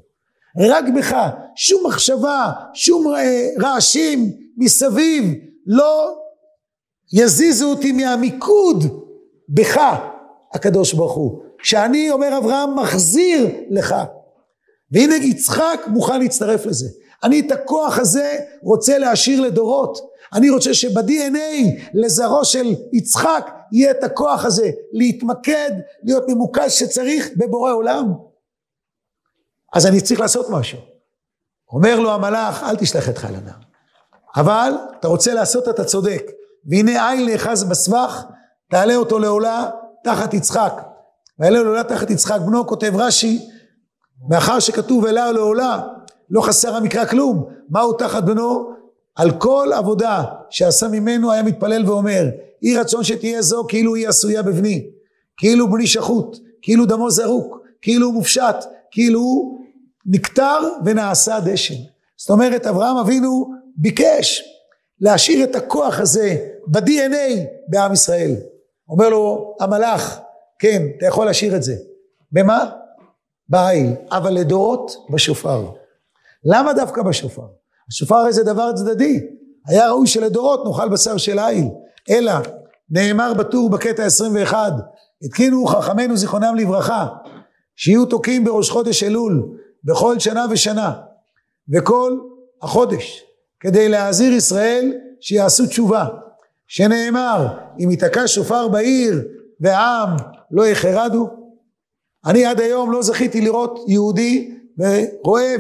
רק 0.60 0.86
בך, 0.96 1.16
שום 1.56 1.88
מחשבה, 1.88 2.52
שום 2.74 3.16
אה, 3.16 3.50
רעשים 3.62 4.32
מסביב, 4.58 5.34
לא 5.68 6.16
יזיזו 7.14 7.70
אותי 7.70 7.92
מהמיקוד 7.92 8.84
בך 9.50 9.80
הקדוש 10.54 10.94
ברוך 10.94 11.14
הוא. 11.14 11.44
כשאני 11.58 12.12
אומר 12.12 12.38
אברהם 12.38 12.80
מחזיר 12.80 13.48
לך. 13.70 13.96
והנה 14.94 15.16
יצחק 15.16 15.82
מוכן 15.88 16.20
להצטרף 16.20 16.66
לזה. 16.66 16.90
אני 17.24 17.40
את 17.40 17.52
הכוח 17.52 18.00
הזה 18.00 18.38
רוצה 18.62 18.98
להשאיר 18.98 19.42
לדורות. 19.42 20.14
אני 20.34 20.50
רוצה 20.50 20.74
שב-DNA 20.74 21.82
לזרעו 21.94 22.46
של 22.46 22.76
יצחק 22.94 23.52
יהיה 23.72 23.92
את 23.92 24.04
הכוח 24.04 24.46
הזה 24.46 24.70
להתמקד, 24.92 25.72
להיות 26.04 26.24
ממוקד 26.28 26.68
שצריך 26.68 27.30
בבורא 27.38 27.74
עולם. 27.74 28.14
אז 29.74 29.86
אני 29.86 30.02
צריך 30.02 30.20
לעשות 30.20 30.50
משהו. 30.50 30.80
אומר 31.72 32.00
לו 32.00 32.12
המלאך, 32.14 32.64
אל 32.64 32.76
תשלח 32.76 33.08
ידך 33.08 33.26
אל 33.26 33.36
הנער. 33.36 33.54
אבל 34.36 34.74
אתה 35.00 35.08
רוצה 35.08 35.34
לעשות, 35.34 35.70
אתה 35.70 35.84
צודק. 35.84 36.24
והנה 36.66 37.10
עין 37.10 37.30
נאחז 37.30 37.64
בסבך, 37.64 38.24
תעלה 38.70 38.96
אותו 38.96 39.20
לעולה 39.20 39.70
תחת 40.04 40.34
יצחק. 40.34 40.74
ויעלה 41.40 41.64
לעולה 41.64 41.84
תחת 41.84 42.10
יצחק 42.10 42.40
בנו, 42.46 42.68
כותב 42.68 42.92
רש"י, 42.96 43.50
מאחר 44.30 44.60
שכתוב 44.60 45.06
אלה 45.06 45.32
לעולה, 45.32 45.82
לא 46.30 46.42
חסר 46.42 46.76
המקרא 46.76 47.06
כלום. 47.06 47.46
מהו 47.70 47.94
תחת 47.94 48.24
בנו? 48.24 48.74
על 49.16 49.32
כל 49.32 49.70
עבודה 49.76 50.24
שעשה 50.50 50.88
ממנו 50.88 51.32
היה 51.32 51.44
מתפלל 51.44 51.90
ואומר, 51.90 52.30
יהי 52.62 52.78
רצון 52.78 53.04
שתהיה 53.04 53.42
זו 53.42 53.66
כאילו 53.68 53.96
היא 53.96 54.08
עשויה 54.08 54.42
בבני, 54.42 54.86
כאילו 55.38 55.72
בני 55.72 55.88
שחוט, 55.88 56.38
כאילו 56.62 56.86
דמו 56.86 57.12
זרוק, 57.12 57.60
כאילו 57.82 58.06
הוא 58.08 58.14
מופשט, 58.14 58.56
כאילו 58.92 59.20
הוא 59.20 59.60
נקטר 60.06 60.60
ונעשה 60.86 61.40
דשן. 61.40 61.76
זאת 62.18 62.30
אומרת 62.30 62.68
אברהם 62.68 62.98
אבינו 62.98 63.54
ביקש 63.76 64.44
להשאיר 65.02 65.44
את 65.44 65.56
הכוח 65.56 66.00
הזה 66.00 66.38
ב-DNA 66.68 67.40
בעם 67.68 67.94
ישראל. 67.94 68.36
אומר 68.90 69.10
לו 69.10 69.56
המלאך, 69.60 70.20
כן, 70.60 70.84
אתה 70.98 71.06
יכול 71.06 71.26
להשאיר 71.26 71.56
את 71.56 71.64
זה. 71.64 71.76
במה? 72.32 72.70
בעיל, 73.50 73.94
אבל 74.12 74.34
לדורות 74.34 74.92
בשופר. 75.10 75.70
למה 76.46 76.74
דווקא 76.74 77.02
בשופר? 77.02 77.48
השופר 77.90 78.16
הרי 78.16 78.34
זה 78.34 78.44
דבר 78.44 78.74
צדדי. 78.74 79.20
היה 79.68 79.90
ראוי 79.90 80.08
שלדורות 80.08 80.66
נאכל 80.66 80.90
בשר 80.90 81.18
של 81.18 81.40
עיל. 81.40 81.66
אלא 82.10 82.34
נאמר 82.90 83.34
בטור 83.34 83.70
בקטע 83.70 84.06
21, 84.06 84.74
התקינו 85.26 85.66
חכמינו 85.66 86.18
זיכרונם 86.18 86.56
לברכה, 86.56 87.08
שיהיו 87.76 88.06
תוקעים 88.06 88.44
בראש 88.44 88.70
חודש 88.70 89.04
אלול 89.04 89.58
בכל 89.84 90.20
שנה 90.20 90.46
ושנה, 90.50 90.94
וכל 91.74 92.20
החודש, 92.62 93.24
כדי 93.60 93.90
להזהיר 93.90 94.34
ישראל 94.34 94.94
שיעשו 95.22 95.66
תשובה. 95.66 96.06
שנאמר, 96.68 97.48
אם 97.80 97.92
ייתקע 97.92 98.28
שופר 98.28 98.68
בעיר 98.68 99.22
והעם 99.60 100.10
לא 100.52 100.68
יחרדו. 100.68 101.43
אני 102.26 102.46
עד 102.46 102.60
היום 102.60 102.92
לא 102.92 103.02
זכיתי 103.02 103.42
לראות 103.42 103.80
יהודי 103.88 104.52
ורואה 104.78 105.56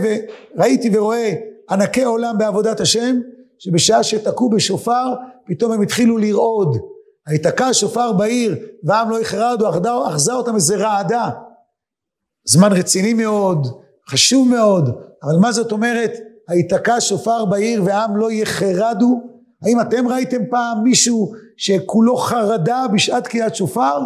וראיתי 0.56 0.98
ורואה 0.98 1.34
ענקי 1.70 2.04
עולם 2.04 2.38
בעבודת 2.38 2.80
השם, 2.80 3.20
שבשעה 3.60 4.04
שתקעו 4.04 4.50
בשופר, 4.50 5.14
פתאום 5.46 5.72
הם 5.72 5.82
התחילו 5.82 6.18
לרעוד. 6.18 6.78
היתקע 7.28 7.70
שופר 7.74 8.12
בעיר, 8.12 8.56
והעם 8.84 9.10
לא 9.10 9.22
יחרדו, 9.22 9.68
אחזה 10.08 10.34
אותם 10.34 10.56
איזה 10.56 10.76
רעדה. 10.76 11.30
זמן 12.46 12.72
רציני 12.72 13.14
מאוד, 13.14 13.68
חשוב 14.10 14.48
מאוד, 14.48 14.90
אבל 15.24 15.36
מה 15.42 15.52
זאת 15.52 15.72
אומרת, 15.72 16.12
היתקע 16.48 16.96
שופר 17.00 17.46
בעיר 17.46 17.84
והעם 17.86 18.18
לא 18.18 18.32
יחרדו? 18.32 19.22
האם 19.64 19.82
אתם 19.82 20.08
ראיתם 20.08 20.42
פעם 20.50 20.84
מישהו 20.84 21.34
שכולו 21.58 22.16
חרדה 22.18 22.86
בשעת 22.94 23.24
תקיעת 23.24 23.56
שופר? 23.56 24.00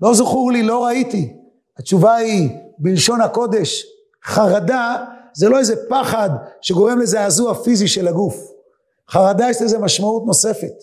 לא 0.00 0.14
זכור 0.14 0.52
לי, 0.52 0.62
לא 0.62 0.84
ראיתי. 0.84 1.37
התשובה 1.78 2.14
היא, 2.14 2.50
בלשון 2.78 3.20
הקודש, 3.20 3.86
חרדה 4.24 5.04
זה 5.32 5.48
לא 5.48 5.58
איזה 5.58 5.74
פחד 5.88 6.30
שגורם 6.60 6.98
לזעזוע 6.98 7.54
פיזי 7.54 7.88
של 7.88 8.08
הגוף. 8.08 8.50
חרדה 9.10 9.50
יש 9.50 9.62
לזה 9.62 9.78
משמעות 9.78 10.26
נוספת. 10.26 10.74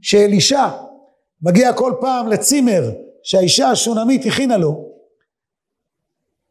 שאלישע 0.00 0.68
מגיע 1.42 1.72
כל 1.72 1.92
פעם 2.00 2.28
לצימר 2.28 2.90
שהאישה 3.22 3.70
השונמית 3.70 4.26
הכינה 4.26 4.56
לו, 4.56 4.86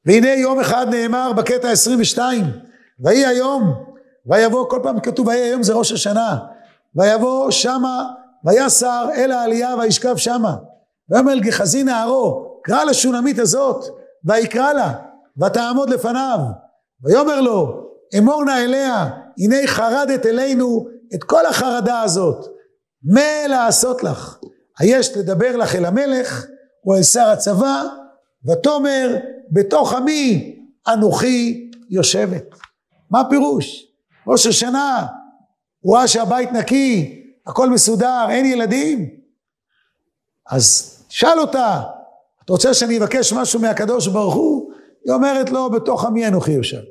והנה 0.06 0.28
יום 0.28 0.60
אחד 0.60 0.88
נאמר 0.90 1.34
בקטע 1.34 1.72
22, 1.72 2.46
ויהי 3.00 3.26
היום 3.26 3.86
ויבוא, 4.26 4.70
כל 4.70 4.80
פעם 4.84 5.00
כתוב 5.00 5.28
ויהי 5.28 5.42
היום 5.42 5.64
זה 5.64 5.74
ראש 5.74 5.92
השנה, 5.92 6.38
ויבוא 6.96 7.52
שמה, 7.52 8.10
ויסר 8.46 9.10
אל 9.16 9.32
העלייה 9.32 9.76
וישכב 9.80 10.18
שמה. 10.18 10.56
ויאמר 11.10 11.38
גחזי 11.38 11.84
נערו, 11.84 12.55
קרא 12.66 12.84
לשונמית 12.84 13.40
הזאת, 13.40 13.86
ויקרא 14.24 14.74
לה, 14.74 14.94
ותעמוד 15.44 15.90
לפניו. 15.90 16.40
ויאמר 17.04 17.42
לו, 17.42 17.90
אמור 18.18 18.46
נא 18.46 18.52
אליה, 18.52 19.10
הנה 19.38 19.56
חרדת 19.68 20.26
אלינו 20.26 20.88
את 21.16 21.24
כל 21.24 21.46
החרדה 21.46 22.02
הזאת. 22.02 22.46
מה 23.04 23.48
לעשות 23.48 24.04
לך? 24.04 24.38
היש 24.80 25.18
לדבר 25.18 25.56
לך 25.56 25.76
אל 25.76 25.86
המלך, 25.86 26.46
או 26.86 26.96
אל 26.96 27.04
שר 27.04 27.28
הצבא, 27.28 27.84
ותאמר, 28.46 29.18
בתוך 29.52 29.94
עמי 29.94 30.56
אנוכי 30.88 31.72
יושבת. 31.90 32.46
מה 33.10 33.22
הפירוש? 33.22 33.86
ראש 34.28 34.48
השנה, 34.48 35.06
הוא 35.80 35.98
ראה 35.98 36.08
שהבית 36.08 36.52
נקי, 36.52 37.22
הכל 37.48 37.70
מסודר, 37.70 38.26
אין 38.30 38.46
ילדים. 38.46 39.10
אז 40.50 40.96
שאל 41.10 41.40
אותה, 41.40 41.82
אתה 42.46 42.54
רוצה 42.54 42.74
שאני 42.74 42.98
אבקש 42.98 43.34
משהו 43.34 43.60
מהקדוש 43.60 44.08
ברוך 44.08 44.34
הוא? 44.34 44.72
היא 45.06 45.14
אומרת 45.14 45.50
לו, 45.50 45.70
בתוך 45.70 46.06
עמי 46.06 46.28
אנוכי 46.28 46.52
יושב. 46.52 46.82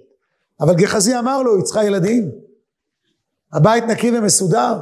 אבל 0.61 0.75
גחזי 0.75 1.19
אמר 1.19 1.43
לו, 1.43 1.57
היא 1.57 1.65
צריכה 1.65 1.85
ילדים. 1.85 2.31
הבית 3.53 3.85
נקי 3.85 4.19
ומסודר, 4.19 4.79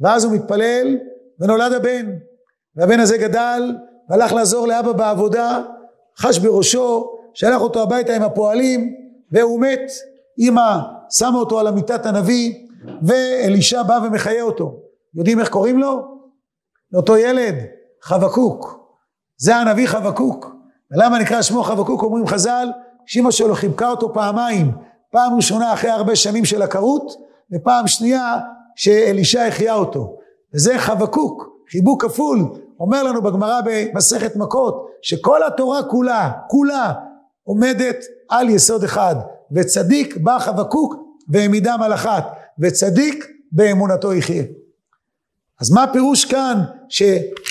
ואז 0.00 0.24
הוא 0.24 0.32
מתפלל, 0.32 0.96
ונולד 1.40 1.72
הבן. 1.72 2.06
והבן 2.76 3.00
הזה 3.00 3.18
גדל, 3.18 3.74
והלך 4.08 4.32
לעזור 4.32 4.66
לאבא 4.66 4.92
בעבודה, 4.92 5.62
חש 6.18 6.38
בראשו, 6.38 7.10
שלח 7.34 7.60
אותו 7.60 7.82
הביתה 7.82 8.16
עם 8.16 8.22
הפועלים, 8.22 8.94
והוא 9.32 9.60
מת. 9.60 9.90
אמא 10.38 10.78
שמה 11.10 11.38
אותו 11.38 11.60
על 11.60 11.66
המיטת 11.66 12.06
הנביא, 12.06 12.54
ואלישע 13.02 13.82
בא 13.82 13.98
ומחיה 14.04 14.42
אותו. 14.42 14.80
יודעים 15.14 15.40
איך 15.40 15.48
קוראים 15.48 15.78
לו? 15.78 16.00
לאותו 16.92 17.16
ילד, 17.16 17.54
חבקוק. 18.02 18.85
זה 19.36 19.56
הנביא 19.56 19.86
חבקוק. 19.86 20.56
ולמה 20.90 21.18
נקרא 21.18 21.42
שמו 21.42 21.62
חבקוק? 21.62 22.02
אומרים 22.02 22.26
חז"ל, 22.26 22.68
שאמא 23.06 23.30
שלו 23.30 23.54
חיבקה 23.54 23.90
אותו 23.90 24.14
פעמיים. 24.14 24.72
פעם 25.10 25.34
ראשונה 25.34 25.72
אחרי 25.72 25.90
הרבה 25.90 26.16
שנים 26.16 26.44
של 26.44 26.62
עקרות, 26.62 27.12
ופעם 27.52 27.86
שנייה 27.86 28.36
שאלישע 28.76 29.46
החיה 29.46 29.74
אותו. 29.74 30.16
וזה 30.54 30.78
חבקוק, 30.78 31.48
חיבוק 31.70 32.04
כפול. 32.04 32.38
אומר 32.80 33.02
לנו 33.02 33.22
בגמרא 33.22 33.60
במסכת 33.64 34.36
מכות, 34.36 34.86
שכל 35.02 35.42
התורה 35.42 35.82
כולה, 35.82 36.30
כולה, 36.48 36.92
עומדת 37.44 37.96
על 38.28 38.48
יסוד 38.48 38.84
אחד. 38.84 39.16
וצדיק 39.52 40.16
בא 40.16 40.38
חבקוק 40.38 40.94
והעמידם 41.28 41.78
על 41.82 41.94
אחת. 41.94 42.32
וצדיק 42.58 43.26
באמונתו 43.52 44.14
יחיה. 44.14 44.42
אז 45.60 45.70
מה 45.70 45.82
הפירוש 45.82 46.24
כאן 46.24 46.62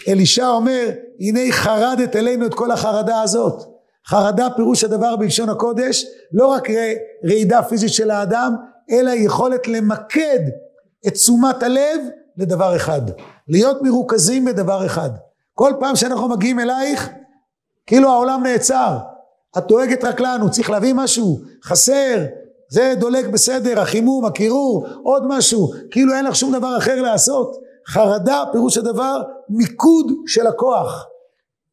שאלישע 0.06 0.48
אומר 0.48 0.90
הנה 1.20 1.40
חרדת 1.52 2.16
אלינו 2.16 2.46
את 2.46 2.54
כל 2.54 2.72
החרדה 2.72 3.22
הזאת. 3.22 3.64
חרדה 4.08 4.48
פירוש 4.56 4.84
הדבר 4.84 5.16
בלשון 5.16 5.50
הקודש 5.50 6.06
לא 6.32 6.48
רק 6.48 6.68
רעידה 7.26 7.64
פיזית 7.64 7.94
של 7.94 8.12
האדם 8.12 8.56
אלא 8.92 9.12
יכולת 9.12 9.68
למקד 9.68 10.40
את 11.08 11.14
תשומת 11.14 11.64
הלב 11.64 12.00
לדבר 12.38 12.76
אחד 12.76 13.02
להיות 13.48 13.82
מרוכזים 13.82 14.46
בדבר 14.46 14.86
אחד. 14.86 15.10
כל 15.54 15.74
פעם 15.80 15.96
שאנחנו 15.96 16.28
מגיעים 16.28 16.60
אלייך 16.60 17.10
כאילו 17.88 18.10
העולם 18.10 18.44
נעצר. 18.44 18.98
את 19.58 19.68
דואגת 19.68 20.04
רק 20.04 20.20
לנו 20.20 20.52
צריך 20.52 20.70
להביא 20.70 20.94
משהו 20.94 21.40
חסר 21.64 22.26
זה 22.70 22.94
דולק 22.98 23.26
בסדר 23.26 23.80
החימום 23.80 24.26
הקירור 24.26 24.88
עוד 25.04 25.24
משהו 25.28 25.72
כאילו 25.92 26.14
אין 26.14 26.26
לך 26.26 26.36
שום 26.36 26.54
דבר 26.54 26.78
אחר 26.78 27.02
לעשות 27.02 27.65
חרדה 27.88 28.44
פירוש 28.52 28.78
הדבר 28.78 29.22
מיקוד 29.50 30.12
של 30.28 30.48
הכוח. 30.48 31.06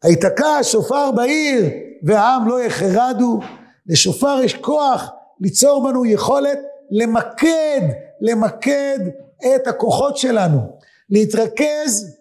היתקע 0.02 0.58
שופר 0.62 1.10
בעיר 1.10 1.64
והעם 2.02 2.48
לא 2.48 2.62
יחרדו. 2.62 3.40
לשופר 3.86 4.40
יש 4.42 4.54
כוח 4.54 5.10
ליצור 5.40 5.82
בנו 5.82 6.06
יכולת 6.06 6.58
למקד, 6.90 7.80
למקד 8.20 8.98
את 9.54 9.66
הכוחות 9.66 10.16
שלנו. 10.16 10.58
להתרכז 11.10 12.16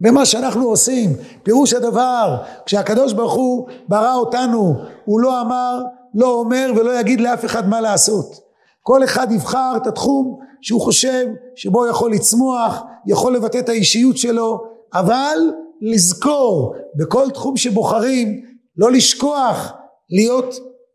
במה 0.00 0.26
שאנחנו 0.26 0.68
עושים. 0.68 1.16
פירוש 1.42 1.74
הדבר, 1.74 2.42
כשהקדוש 2.66 3.12
ברוך 3.12 3.34
הוא 3.34 3.68
ברא 3.88 4.14
אותנו, 4.14 4.74
הוא 5.04 5.20
לא 5.20 5.40
אמר, 5.40 5.82
לא 6.14 6.34
אומר 6.34 6.70
ולא 6.76 7.00
יגיד 7.00 7.20
לאף 7.20 7.44
אחד 7.44 7.68
מה 7.68 7.80
לעשות. 7.80 8.47
כל 8.88 9.04
אחד 9.04 9.32
יבחר 9.32 9.72
את 9.76 9.86
התחום 9.86 10.38
שהוא 10.60 10.80
חושב 10.80 11.26
שבו 11.56 11.86
יכול 11.86 12.12
לצמוח, 12.12 12.82
יכול 13.06 13.34
לבטא 13.34 13.58
את 13.58 13.68
האישיות 13.68 14.16
שלו, 14.16 14.64
אבל 14.94 15.38
לזכור 15.80 16.74
בכל 16.94 17.30
תחום 17.30 17.56
שבוחרים, 17.56 18.40
לא 18.76 18.92
לשכוח 18.92 19.72
להיות 20.10 20.54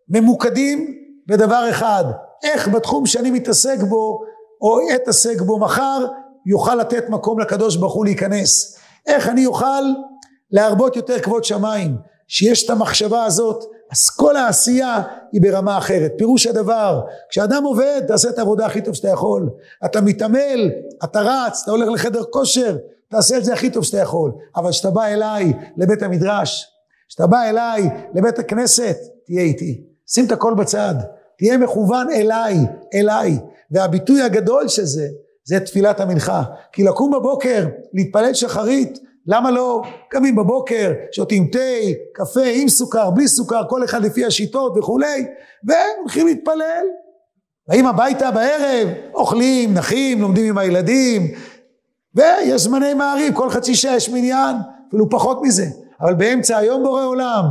ממוקדים 0.09 0.93
בדבר 1.27 1.69
אחד, 1.69 2.03
איך 2.43 2.67
בתחום 2.67 3.05
שאני 3.05 3.31
מתעסק 3.31 3.77
בו 3.89 4.19
או 4.61 4.79
אתעסק 4.95 5.41
בו 5.41 5.59
מחר 5.59 6.05
יוכל 6.45 6.75
לתת 6.75 7.09
מקום 7.09 7.39
לקדוש 7.39 7.75
ברוך 7.75 7.93
הוא 7.93 8.05
להיכנס, 8.05 8.77
איך 9.07 9.29
אני 9.29 9.45
אוכל 9.45 9.83
להרבות 10.51 10.95
יותר 10.95 11.19
כבוד 11.19 11.43
שמיים, 11.43 11.97
שיש 12.27 12.65
את 12.65 12.69
המחשבה 12.69 13.23
הזאת 13.23 13.63
אז 13.93 14.09
כל 14.09 14.35
העשייה 14.35 15.01
היא 15.31 15.41
ברמה 15.41 15.77
אחרת. 15.77 16.11
פירוש 16.17 16.47
הדבר, 16.47 17.01
כשאדם 17.29 17.63
עובד, 17.63 18.01
תעשה 18.07 18.29
את 18.29 18.39
העבודה 18.39 18.65
הכי 18.65 18.81
טוב 18.81 18.93
שאתה 18.93 19.09
יכול. 19.09 19.49
אתה 19.85 20.01
מתעמל, 20.01 20.71
אתה 21.03 21.21
רץ, 21.21 21.61
אתה 21.63 21.71
הולך 21.71 21.89
לחדר 21.89 22.23
כושר, 22.23 22.77
תעשה 23.09 23.37
את 23.37 23.45
זה 23.45 23.53
הכי 23.53 23.69
טוב 23.69 23.83
שאתה 23.83 23.97
יכול. 23.97 24.31
אבל 24.55 24.71
כשאתה 24.71 24.89
בא 24.89 25.05
אליי 25.05 25.53
לבית 25.77 26.01
המדרש, 26.03 26.67
כשאתה 27.09 27.27
בא 27.27 27.43
אליי 27.43 27.89
לבית 28.15 28.39
הכנסת, 28.39 28.97
תהיה 29.25 29.41
איתי. 29.41 29.83
שים 30.07 30.25
את 30.25 30.31
הכל 30.31 30.53
בצד. 30.53 30.95
תהיה 31.37 31.57
מכוון 31.57 32.07
אליי, 32.11 32.57
אליי. 32.93 33.39
והביטוי 33.71 34.21
הגדול 34.21 34.67
של 34.67 34.85
זה, 34.85 35.07
זה 35.43 35.59
תפילת 35.59 35.99
המנחה. 35.99 36.43
כי 36.71 36.83
לקום 36.83 37.11
בבוקר, 37.11 37.65
להתפלל 37.93 38.33
שחרית, 38.33 38.99
למה 39.27 39.51
לא? 39.51 39.81
קמים 40.09 40.35
בבוקר, 40.35 40.91
שותים 41.11 41.47
תה, 41.47 41.59
קפה, 42.13 42.45
עם 42.53 42.69
סוכר, 42.69 43.09
בלי 43.09 43.27
סוכר, 43.27 43.61
כל 43.69 43.83
אחד 43.83 44.05
לפי 44.05 44.25
השיטות 44.25 44.77
וכולי, 44.77 45.25
והולכים 45.63 46.27
להתפלל. 46.27 46.85
באים 47.67 47.87
הביתה 47.87 48.31
בערב, 48.31 48.87
אוכלים, 49.13 49.73
נחים, 49.73 50.21
לומדים 50.21 50.45
עם 50.45 50.57
הילדים, 50.57 51.31
ויש 52.15 52.61
זמני 52.61 52.93
מעריב, 52.93 53.33
כל 53.33 53.49
חצי 53.49 53.75
שעה 53.75 53.95
יש 53.95 54.09
מניין, 54.09 54.55
אפילו 54.87 55.09
פחות 55.09 55.41
מזה. 55.41 55.65
אבל 56.01 56.13
באמצע 56.13 56.57
היום 56.57 56.83
בורא 56.83 57.03
עולם, 57.03 57.43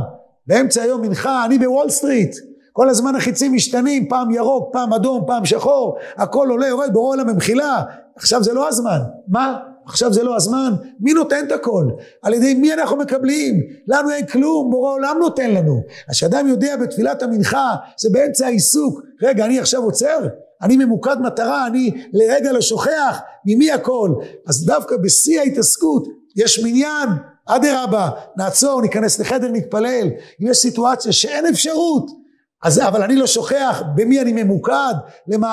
באמצע 0.47 0.81
היום 0.81 1.01
מנחה, 1.01 1.45
אני 1.45 1.59
בוול 1.59 1.89
סטריט, 1.89 2.35
כל 2.73 2.89
הזמן 2.89 3.15
החיצים 3.15 3.53
משתנים, 3.53 4.09
פעם 4.09 4.31
ירוק, 4.31 4.73
פעם 4.73 4.93
אדום, 4.93 5.23
פעם 5.27 5.45
שחור, 5.45 5.97
הכל 6.17 6.47
עולה, 6.49 6.67
יורד, 6.67 6.93
בורא 6.93 7.09
עולם 7.09 7.27
במחילה, 7.27 7.83
עכשיו 8.15 8.43
זה 8.43 8.53
לא 8.53 8.67
הזמן. 8.67 8.99
מה? 9.27 9.59
עכשיו 9.85 10.13
זה 10.13 10.23
לא 10.23 10.35
הזמן, 10.35 10.73
מי 10.99 11.13
נותן 11.13 11.45
את 11.47 11.51
הכל? 11.51 11.85
על 12.21 12.33
ידי 12.33 12.53
מי 12.53 12.73
אנחנו 12.73 12.97
מקבלים? 12.97 13.61
לנו 13.87 14.11
אין 14.11 14.25
כלום, 14.25 14.71
בורא 14.71 14.93
עולם 14.93 15.17
נותן 15.19 15.51
לנו. 15.51 15.81
אז 16.09 16.15
כשאדם 16.15 16.47
יודע 16.47 16.77
בתפילת 16.77 17.21
המנחה, 17.23 17.75
זה 17.99 18.09
באמצע 18.11 18.45
העיסוק, 18.45 19.01
רגע, 19.23 19.45
אני 19.45 19.59
עכשיו 19.59 19.83
עוצר? 19.83 20.27
אני 20.61 20.77
ממוקד 20.77 21.15
מטרה, 21.21 21.67
אני 21.67 21.91
לרגע 22.13 22.51
לא 22.51 22.61
שוכח 22.61 23.19
ממי 23.45 23.71
הכל. 23.71 24.09
אז 24.47 24.65
דווקא 24.65 24.97
בשיא 24.97 25.39
ההתעסקות 25.39 26.07
יש 26.35 26.59
מניין, 26.63 27.09
אדרבה, 27.45 28.09
נעצור, 28.37 28.81
ניכנס 28.81 29.19
לחדר, 29.19 29.47
נתפלל. 29.51 30.07
אם 30.41 30.47
יש 30.47 30.57
סיטואציה 30.57 31.11
שאין 31.11 31.45
אפשרות, 31.45 32.22
אז 32.63 32.79
אבל 32.79 33.03
אני 33.03 33.15
לא 33.15 33.27
שוכח 33.27 33.83
במי 33.95 34.21
אני 34.21 34.43
ממוקד 34.43 34.93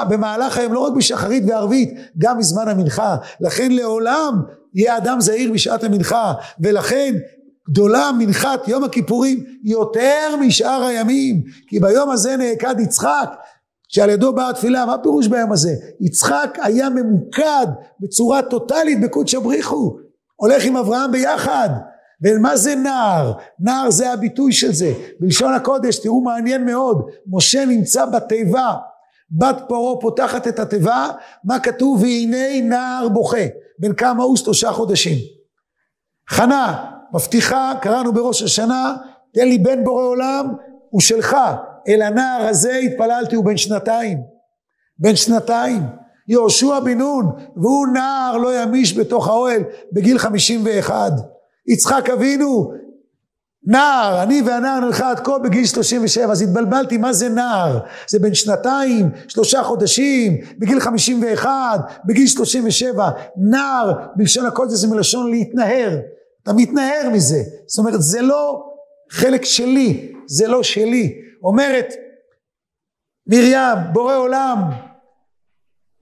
במהלך 0.09 0.59
היום 0.59 0.73
לא 0.73 0.81
רק 0.81 0.93
בשחרית 0.93 1.45
וערבית 1.47 1.95
גם 2.19 2.39
בזמן 2.39 2.69
המנחה. 2.69 3.17
לכן 3.41 3.73
לעולם 3.73 4.43
יהיה 4.75 4.97
אדם 4.97 5.21
זהיר 5.21 5.53
בשעת 5.53 5.85
המנחה 5.85 6.33
ולכן 6.61 7.15
גדולה 7.71 8.11
מנחת 8.19 8.69
יום 8.69 8.85
הכיפורים 8.85 9.45
יותר 9.65 10.37
משאר 10.41 10.83
הימים 10.83 11.43
כי 11.69 11.81
ביום 11.81 12.11
הזה 12.11 12.37
נעקד 12.37 12.81
יצחק 12.81 13.31
שעל 13.89 14.11
ידו 14.11 14.33
באה 14.33 14.51
התפילה. 14.51 14.87
מה 14.87 14.99
פירוש 14.99 15.27
ביום 15.27 15.53
הזה? 15.53 15.71
יצחק 16.01 16.59
היה 16.63 16.89
ממוקד 16.89 17.67
בצורה 18.01 18.43
טוטאלית 18.43 19.01
בקודש 19.01 19.35
הבריחו 19.35 19.97
הולך 20.37 20.65
עם 20.65 20.77
אברהם 20.77 21.13
ביחד 21.13 21.69
ומה 22.23 22.57
זה 22.57 22.75
נער? 22.75 23.33
נער 23.61 23.91
זה 23.91 24.13
הביטוי 24.13 24.53
של 24.53 24.73
זה. 24.73 24.93
בלשון 25.21 25.55
הקודש, 25.55 25.99
תראו 25.99 26.21
מעניין 26.21 26.65
מאוד, 26.65 27.11
משה 27.27 27.65
נמצא 27.65 28.07
בתיבה, 28.07 28.75
בת 29.31 29.57
פרעה 29.69 30.01
פותחת 30.01 30.49
את 30.49 30.59
התיבה, 30.59 31.09
מה 31.45 31.61
כתוב? 31.61 32.03
והנה 32.03 32.61
נער 32.63 33.09
בוכה, 33.09 33.47
בן 33.79 33.95
כמה 33.95 34.25
הוא? 34.25 34.37
שלושה 34.37 34.73
חודשים. 34.73 35.19
חנה, 36.31 36.91
מבטיחה, 37.15 37.73
קראנו 37.83 38.13
בראש 38.13 38.43
השנה, 38.43 38.97
תן 39.35 39.49
לי 39.49 39.59
בן 39.59 39.85
בורא 39.85 40.05
עולם, 40.05 40.55
הוא 40.91 41.01
שלך. 41.01 41.37
אל 41.89 42.03
הנער 42.03 42.47
הזה 42.47 42.77
התפללתי, 42.77 43.37
הוא 43.37 43.45
בן 43.45 43.57
שנתיים. 43.57 44.19
בן 44.99 45.17
שנתיים. 45.17 45.83
יהושע 46.29 46.81
בן 46.81 46.99
נון, 46.99 47.33
והוא 47.57 47.87
נער 47.87 48.37
לא 48.37 48.63
ימיש 48.63 48.99
בתוך 48.99 49.29
האוהל 49.29 49.63
בגיל 49.93 50.19
חמישים 50.19 50.63
ואחד. 50.65 51.11
יצחק 51.67 52.11
אבינו, 52.11 52.73
נער, 53.67 54.23
אני 54.23 54.43
והנער 54.43 54.81
נלכה 54.81 55.11
עד 55.11 55.21
כה 55.21 55.39
בגיל 55.39 55.67
שלושים 55.67 56.05
ושבע, 56.05 56.33
אז 56.33 56.43
התבלבלתי, 56.43 56.97
מה 56.97 57.13
זה 57.13 57.29
נער? 57.29 57.79
זה 58.09 58.19
בין 58.19 58.35
שנתיים, 58.35 59.11
שלושה 59.29 59.63
חודשים, 59.63 60.37
בגיל 60.59 60.81
חמישים 60.81 61.23
ואחד, 61.23 61.79
בגיל 62.05 62.27
שלושים 62.27 62.65
ושבע. 62.67 63.11
נער, 63.37 63.93
בלשון 64.17 64.47
הקודש 64.47 64.73
זה 64.73 64.89
מלשון 64.89 65.31
להתנער. 65.31 65.99
אתה 66.43 66.53
מתנער 66.53 67.11
מזה. 67.13 67.43
זאת 67.67 67.79
אומרת, 67.79 68.03
זה 68.03 68.23
לא 68.23 68.65
חלק 69.11 69.45
שלי, 69.45 70.13
זה 70.27 70.49
לא 70.49 70.63
שלי. 70.63 71.15
אומרת 71.43 71.95
מרים, 73.27 73.79
בורא 73.93 74.17
עולם, 74.17 74.59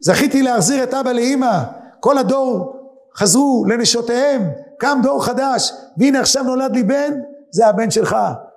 זכיתי 0.01 0.43
להחזיר 0.43 0.83
את 0.83 0.95
אבא 0.95 1.13
לאימא, 1.13 1.63
כל 2.01 2.19
הדור 2.19 2.75
חזרו 3.17 3.65
לנשותיהם, 3.69 4.43
קם 4.79 5.01
דור 5.03 5.25
חדש, 5.25 5.73
והנה 5.97 6.21
עכשיו 6.21 6.43
נולד 6.43 6.75
לי 6.75 6.83
בן, 6.83 7.13
זה 7.51 7.67
הבן 7.67 7.91
שלך. 7.91 8.17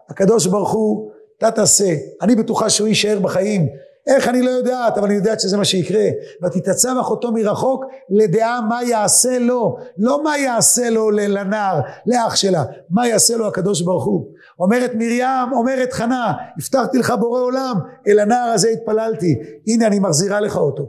הקדוש 0.10 0.47
ברוך 0.47 0.71
הוא, 0.71 1.12
אתה 1.38 1.51
תעשה. 1.51 1.95
אני 2.21 2.36
בטוחה 2.36 2.69
שהוא 2.69 2.88
יישאר 2.88 3.19
בחיים. 3.19 3.67
איך 4.07 4.27
אני 4.27 4.41
לא 4.41 4.49
יודעת, 4.49 4.97
אבל 4.97 5.05
אני 5.07 5.15
יודעת 5.15 5.39
שזה 5.39 5.57
מה 5.57 5.65
שיקרה. 5.65 6.03
ותתעצב 6.43 6.95
אחותו 7.01 7.31
מרחוק 7.31 7.86
לדעה 8.10 8.62
מה 8.62 8.84
יעשה 8.84 9.39
לו. 9.39 9.77
לא 9.97 10.23
מה 10.23 10.38
יעשה 10.38 10.89
לו 10.89 11.12
לנער, 11.12 11.81
לאח 12.05 12.36
שלה. 12.36 12.63
מה 12.89 13.07
יעשה 13.07 13.38
לו 13.38 13.47
הקדוש 13.47 13.81
ברוך 13.81 14.05
הוא. 14.05 14.25
אומרת 14.60 14.91
מרים, 14.95 15.53
אומרת 15.53 15.93
חנה, 15.93 16.34
הבטחתי 16.57 16.97
לך 16.97 17.13
בורא 17.19 17.41
עולם, 17.41 17.75
אל 18.07 18.19
הנער 18.19 18.49
הזה 18.49 18.69
התפללתי. 18.69 19.36
הנה 19.67 19.88
אני 19.88 19.99
מחזירה 19.99 20.39
לך 20.39 20.57
אותו. 20.57 20.88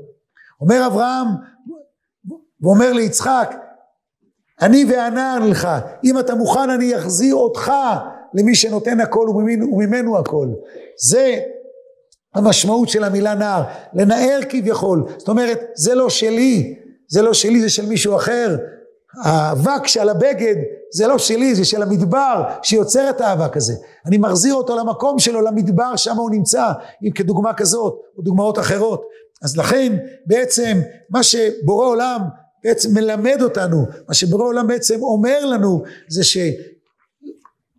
אומר 0.60 0.86
אברהם, 0.86 1.26
ואומר 2.60 2.92
ליצחק, 2.92 3.54
אני 4.62 4.84
והנער 4.88 5.38
נלכה, 5.38 5.80
אם 6.04 6.18
אתה 6.18 6.34
מוכן 6.34 6.70
אני 6.70 6.96
אחזיר 6.96 7.34
אותך 7.34 7.72
למי 8.34 8.54
שנותן 8.54 9.00
הכל 9.00 9.28
וממנו, 9.28 9.66
וממנו 9.66 10.18
הכל. 10.18 10.48
זה 10.98 11.40
המשמעות 12.34 12.88
של 12.88 13.04
המילה 13.04 13.34
נער, 13.34 13.62
לנער 13.94 14.40
כביכול, 14.48 15.04
זאת 15.18 15.28
אומרת 15.28 15.60
זה 15.74 15.94
לא 15.94 16.10
שלי, 16.10 16.74
זה 17.08 17.22
לא 17.22 17.34
שלי 17.34 17.60
זה 17.60 17.68
של 17.68 17.86
מישהו 17.86 18.16
אחר, 18.16 18.56
האבק 19.24 19.86
שעל 19.86 20.08
הבגד 20.08 20.54
זה 20.94 21.06
לא 21.06 21.18
שלי 21.18 21.54
זה 21.54 21.64
של 21.64 21.82
המדבר 21.82 22.42
שיוצר 22.62 23.10
את 23.10 23.20
האבק 23.20 23.56
הזה, 23.56 23.74
אני 24.06 24.18
מחזיר 24.18 24.54
אותו 24.54 24.76
למקום 24.76 25.18
שלו 25.18 25.40
למדבר 25.40 25.96
שם 25.96 26.16
הוא 26.16 26.30
נמצא, 26.30 26.64
אם 27.04 27.10
כדוגמה 27.10 27.54
כזאת 27.54 27.94
או 28.18 28.22
דוגמאות 28.22 28.58
אחרות, 28.58 29.02
אז 29.42 29.56
לכן 29.56 29.96
בעצם 30.26 30.80
מה 31.10 31.22
שבורא 31.22 31.86
עולם 31.86 32.20
בעצם 32.64 32.94
מלמד 32.94 33.42
אותנו, 33.42 33.86
מה 34.08 34.14
שבורא 34.14 34.44
עולם 34.44 34.66
בעצם 34.66 35.02
אומר 35.02 35.46
לנו 35.46 35.82
זה 36.08 36.22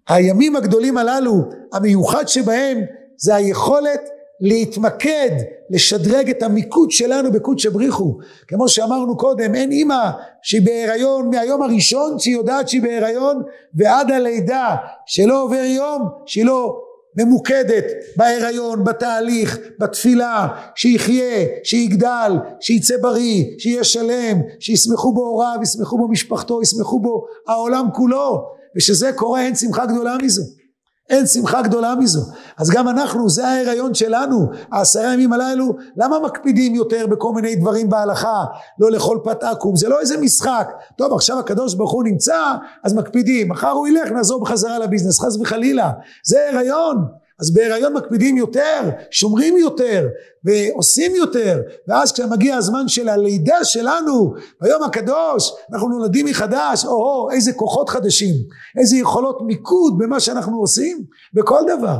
שהימים 0.10 0.56
הגדולים 0.56 0.98
הללו 0.98 1.34
המיוחד 1.74 2.28
שבהם 2.28 2.82
זה 3.18 3.36
היכולת 3.36 4.10
להתמקד, 4.40 5.30
לשדרג 5.70 6.30
את 6.30 6.44
המיקוד 6.44 6.92
שלנו 6.92 7.32
בקודש 7.32 7.66
בריחו. 7.66 8.18
כמו 8.48 8.70
שאמרנו 8.70 9.18
קודם, 9.18 9.56
אין 9.56 9.72
אימא 9.72 10.10
שהיא 10.42 10.62
בהיריון 10.62 11.30
מהיום 11.30 11.62
הראשון 11.62 12.20
שהיא 12.20 12.36
יודעת 12.36 12.70
שהיא 12.70 12.82
בהיריון 12.82 13.44
ועד 13.74 14.12
הלידה, 14.12 14.76
שלא 15.06 15.44
עובר 15.44 15.64
יום 15.64 16.10
שהיא 16.26 16.46
לא 16.46 16.83
ממוקדת 17.18 17.86
בהיריון, 18.16 18.84
בתהליך, 18.84 19.58
בתפילה, 19.80 20.48
שיחיה, 20.76 21.46
שיגדל, 21.64 22.32
שיצא 22.60 22.98
בריא, 23.02 23.44
שיהיה 23.58 23.84
שלם, 23.84 24.42
שישמחו 24.60 25.14
בו 25.14 25.22
הוריו, 25.22 25.60
ישמחו 25.64 25.98
בו 25.98 26.08
משפחתו, 26.08 26.62
ישמחו 26.62 27.00
בו 27.00 27.26
העולם 27.48 27.86
כולו, 27.94 28.44
ושזה 28.76 29.12
קורה 29.16 29.42
אין 29.42 29.56
שמחה 29.56 29.86
גדולה 29.86 30.18
מזה. 30.22 30.63
אין 31.10 31.28
שמחה 31.28 31.62
גדולה 31.62 31.96
מזו. 31.96 32.22
אז 32.58 32.70
גם 32.70 32.90
אנחנו, 32.90 33.30
זה 33.30 33.48
ההיריון 33.48 33.94
שלנו, 33.94 34.50
העשרה 34.72 35.14
ימים 35.14 35.34
הללו, 35.34 35.76
למה 35.98 36.20
מקפידים 36.20 36.76
יותר 36.76 37.08
בכל 37.08 37.34
מיני 37.34 37.56
דברים 37.56 37.90
בהלכה, 37.90 38.46
לא 38.80 38.92
לאכול 38.92 39.20
פת 39.24 39.44
עקום, 39.44 39.76
זה 39.76 39.90
לא 39.90 40.00
איזה 40.00 40.18
משחק. 40.18 40.68
טוב, 40.96 41.14
עכשיו 41.14 41.40
הקדוש 41.40 41.76
ברוך 41.76 41.92
הוא 41.92 42.04
נמצא, 42.04 42.54
אז 42.84 42.94
מקפידים, 42.94 43.50
מחר 43.50 43.72
הוא 43.72 43.88
ילך, 43.88 44.12
נעזור 44.12 44.42
בחזרה 44.42 44.80
לביזנס, 44.80 45.20
חס 45.20 45.38
וחלילה. 45.42 45.92
זה 46.26 46.50
הריון. 46.54 47.23
אז 47.40 47.54
בהיריון 47.54 47.94
מקפידים 47.94 48.38
יותר, 48.38 48.90
שומרים 49.12 49.58
יותר 49.58 50.08
ועושים 50.44 51.16
יותר 51.16 51.62
ואז 51.88 52.12
כשמגיע 52.12 52.56
הזמן 52.56 52.88
של 52.88 53.10
הלידה 53.10 53.64
שלנו 53.64 54.34
ביום 54.62 54.84
הקדוש 54.84 55.54
אנחנו 55.74 55.90
נולדים 55.90 56.26
מחדש 56.26 56.86
או 56.86 57.30
איזה 57.32 57.54
כוחות 57.54 57.90
חדשים 57.90 58.36
איזה 58.80 58.98
יכולות 58.98 59.38
מיקוד 59.46 59.98
במה 59.98 60.20
שאנחנו 60.20 60.60
עושים 60.60 61.04
בכל 61.34 61.62
דבר. 61.78 61.98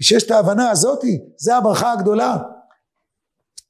ושיש 0.00 0.22
את 0.22 0.30
ההבנה 0.30 0.70
הזאתי 0.70 1.18
זה 1.38 1.56
הברכה 1.56 1.92
הגדולה. 1.92 2.36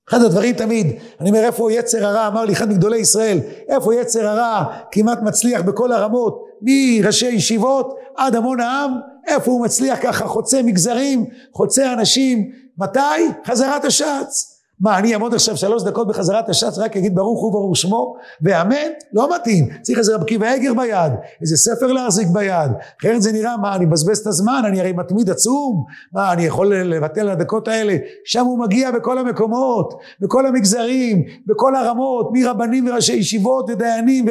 אחד 0.08 0.22
הדברים 0.22 0.54
תמיד, 0.54 0.86
אני 1.20 1.28
אומר 1.30 1.44
איפה 1.44 1.72
יצר 1.72 2.06
הרע, 2.06 2.26
אמר 2.26 2.44
לי 2.44 2.52
אחד 2.52 2.68
מגדולי 2.68 2.98
ישראל, 2.98 3.38
איפה 3.68 3.94
יצר 3.94 4.26
הרע? 4.26 4.64
כמעט 4.90 5.22
מצליח 5.22 5.62
בכל 5.62 5.92
הרמות, 5.92 6.42
מראשי 6.62 7.26
ישיבות 7.28 7.94
עד 8.16 8.34
המון 8.36 8.60
העם, 8.60 8.90
איפה 9.26 9.50
הוא 9.50 9.64
מצליח 9.64 9.98
ככה? 10.02 10.26
חוצה 10.26 10.62
מגזרים, 10.62 11.26
חוצה 11.52 11.92
אנשים, 11.92 12.50
מתי? 12.78 13.00
חזרת 13.46 13.84
השץ. 13.84 14.56
מה 14.80 14.98
אני 14.98 15.14
אעמוד 15.14 15.34
עכשיו 15.34 15.56
שלוש 15.56 15.82
דקות 15.82 16.08
בחזרת 16.08 16.48
השץ 16.48 16.78
רק 16.78 16.96
אגיד 16.96 17.14
ברוך 17.14 17.42
הוא 17.42 17.52
ברוך 17.52 17.76
שמו 17.76 18.16
ואמן? 18.42 18.74
לא 19.12 19.34
מתאים. 19.34 19.68
צריך 19.82 19.98
איזה 19.98 20.14
רב 20.14 20.22
עקיבא 20.22 20.54
אגר 20.54 20.74
ביד 20.74 21.12
איזה 21.40 21.56
ספר 21.56 21.92
להחזיק 21.92 22.28
ביד. 22.28 22.70
אחרת 23.00 23.22
זה 23.22 23.32
נראה 23.32 23.56
מה 23.56 23.76
אני 23.76 23.86
מבזבז 23.86 24.18
את 24.18 24.26
הזמן 24.26 24.62
אני 24.66 24.80
הרי 24.80 24.92
מתמיד 24.92 25.30
עצום. 25.30 25.84
מה 26.12 26.32
אני 26.32 26.44
יכול 26.44 26.74
לבטל 26.74 27.22
לדקות 27.22 27.68
האלה? 27.68 27.96
שם 28.24 28.44
הוא 28.44 28.58
מגיע 28.58 28.90
בכל 28.90 29.18
המקומות 29.18 29.94
בכל 30.20 30.46
המגזרים 30.46 31.24
בכל 31.46 31.76
הרמות 31.76 32.30
מרבנים 32.32 32.88
וראשי 32.88 33.12
ישיבות 33.12 33.70
ודיינים 33.70 34.26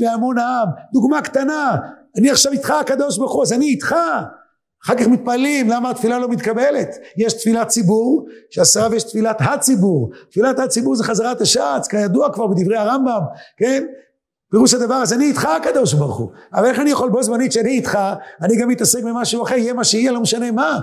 והמון 0.00 0.38
העם. 0.38 0.68
דוגמה 0.92 1.22
קטנה 1.22 1.76
אני 2.18 2.30
עכשיו 2.30 2.52
איתך 2.52 2.70
הקדוש 2.70 3.18
ברוך 3.18 3.32
הוא 3.32 3.42
אז 3.42 3.52
אני 3.52 3.66
איתך. 3.66 3.96
אחר 4.84 4.94
כך 4.94 5.06
מתפלאים 5.06 5.68
למה 5.68 5.90
התפילה 5.90 6.18
לא 6.18 6.28
מתקבלת? 6.28 6.96
יש 7.16 7.32
תפילת 7.32 7.68
ציבור 7.68 8.26
שעשרה 8.50 8.88
ויש 8.90 9.02
תפילת 9.02 9.36
הציבור. 9.40 10.10
תפילת 10.30 10.58
הציבור 10.58 10.96
זה 10.96 11.04
חזרת 11.04 11.40
השץ 11.40 11.88
כידוע 11.90 12.32
כבר 12.32 12.46
בדברי 12.46 12.76
הרמב"ם 12.76 13.20
כן? 13.56 13.84
פירוש 14.50 14.74
הדבר 14.74 14.94
אז 14.94 15.12
אני 15.12 15.24
איתך 15.24 15.44
הקדוש 15.44 15.94
ברוך 15.94 16.16
הוא. 16.16 16.30
אבל 16.54 16.66
איך 16.66 16.78
אני 16.78 16.90
יכול 16.90 17.10
בו 17.10 17.22
זמנית 17.22 17.52
שאני 17.52 17.70
איתך 17.70 17.98
אני 18.42 18.56
גם 18.56 18.68
מתעסק 18.68 19.02
במשהו 19.02 19.42
אחר 19.42 19.54
יהיה 19.54 19.72
מה 19.72 19.84
שיהיה 19.84 20.12
לא 20.12 20.20
משנה 20.20 20.50
מה. 20.50 20.80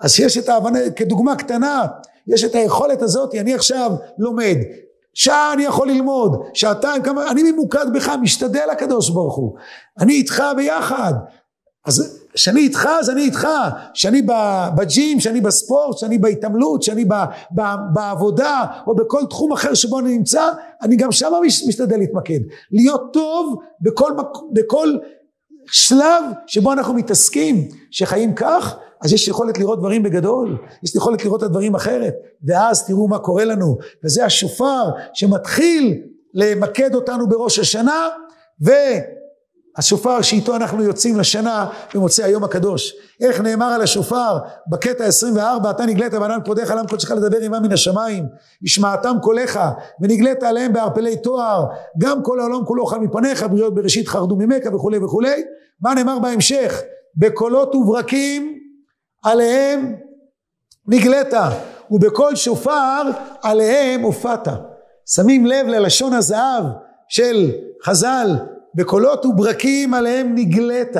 אז 0.00 0.20
יש 0.20 0.38
את 0.38 0.48
ההבנה 0.48 0.78
כדוגמה 0.96 1.36
קטנה 1.36 1.86
יש 2.26 2.44
את 2.44 2.54
היכולת 2.54 3.02
הזאת 3.02 3.34
אני 3.34 3.54
עכשיו 3.54 3.90
לומד 4.18 4.56
שעה 5.14 5.52
אני 5.52 5.62
יכול 5.62 5.88
ללמוד 5.88 6.42
שעתיים 6.54 7.02
כמה 7.02 7.30
אני 7.30 7.52
ממוקד 7.52 7.86
בך 7.94 8.08
משתדל 8.22 8.70
הקדוש 8.72 9.10
ברוך 9.10 9.36
הוא. 9.36 9.56
אני 10.00 10.12
איתך 10.12 10.42
ביחד. 10.56 11.12
אז 11.86 12.20
כשאני 12.34 12.60
איתך 12.60 12.88
אז 13.00 13.10
אני 13.10 13.22
איתך, 13.22 13.48
כשאני 13.94 14.22
בג'ים, 14.76 15.18
כשאני 15.18 15.40
בספורט, 15.40 15.96
כשאני 15.96 16.18
בהתעמלות, 16.18 16.80
כשאני 16.80 17.04
בעבודה 17.94 18.64
או 18.86 18.94
בכל 18.94 19.26
תחום 19.30 19.52
אחר 19.52 19.74
שבו 19.74 19.98
אני 19.98 20.16
נמצא, 20.18 20.50
אני 20.82 20.96
גם 20.96 21.12
שם 21.12 21.32
משתדל 21.68 21.96
להתמקד. 21.98 22.40
להיות 22.72 23.12
טוב 23.12 23.58
בכל, 23.80 24.12
בכל 24.52 24.96
שלב 25.66 26.24
שבו 26.46 26.72
אנחנו 26.72 26.94
מתעסקים, 26.94 27.68
שחיים 27.90 28.34
כך, 28.34 28.76
אז 29.02 29.12
יש 29.12 29.28
יכולת 29.28 29.58
לראות 29.58 29.78
דברים 29.78 30.02
בגדול, 30.02 30.58
יש 30.82 30.94
יכולת 30.94 31.24
לראות 31.24 31.40
את 31.40 31.46
הדברים 31.46 31.74
אחרת, 31.74 32.14
ואז 32.44 32.86
תראו 32.86 33.08
מה 33.08 33.18
קורה 33.18 33.44
לנו, 33.44 33.78
וזה 34.04 34.24
השופר 34.24 34.84
שמתחיל 35.14 36.02
למקד 36.34 36.94
אותנו 36.94 37.28
בראש 37.28 37.58
השנה, 37.58 38.08
ו... 38.66 38.70
השופר 39.76 40.22
שאיתו 40.22 40.56
אנחנו 40.56 40.82
יוצאים 40.82 41.16
לשנה 41.16 41.66
במוצאי 41.94 42.24
היום 42.24 42.44
הקדוש. 42.44 42.92
איך 43.20 43.40
נאמר 43.40 43.66
על 43.66 43.82
השופר 43.82 44.38
בקטע 44.70 45.04
24, 45.04 45.70
אתה 45.70 45.86
נגלית 45.86 46.14
בענן 46.14 46.38
כבודיך 46.44 46.70
לעם 46.70 46.86
קודשך 46.86 47.10
לדבר 47.10 47.38
עמם 47.38 47.62
מן 47.62 47.72
השמיים, 47.72 48.24
השמעתם 48.64 49.16
קולך 49.22 49.60
ונגלית 50.00 50.42
עליהם 50.42 50.72
בערפלי 50.72 51.16
תואר, 51.16 51.64
גם 51.98 52.22
כל 52.22 52.40
העולם 52.40 52.64
כולו 52.64 52.86
חל 52.86 52.98
מפניך, 52.98 53.46
בריות 53.50 53.74
בראשית 53.74 54.08
חרדו 54.08 54.36
ממך 54.36 54.74
וכולי 54.74 54.98
וכולי. 54.98 55.42
מה 55.80 55.94
נאמר 55.94 56.18
בהמשך? 56.18 56.80
בקולות 57.16 57.74
וברקים 57.74 58.59
עליהם 59.22 59.96
נגלית 60.88 61.34
ובקול 61.90 62.36
שופר 62.36 63.02
עליהם 63.42 64.00
הופעת. 64.00 64.48
שמים 65.06 65.46
לב 65.46 65.66
ללשון 65.66 66.12
הזהב 66.12 66.64
של 67.08 67.50
חז"ל 67.84 68.36
בקולות 68.74 69.26
וברקים 69.26 69.94
עליהם 69.94 70.34
נגלית 70.34 70.96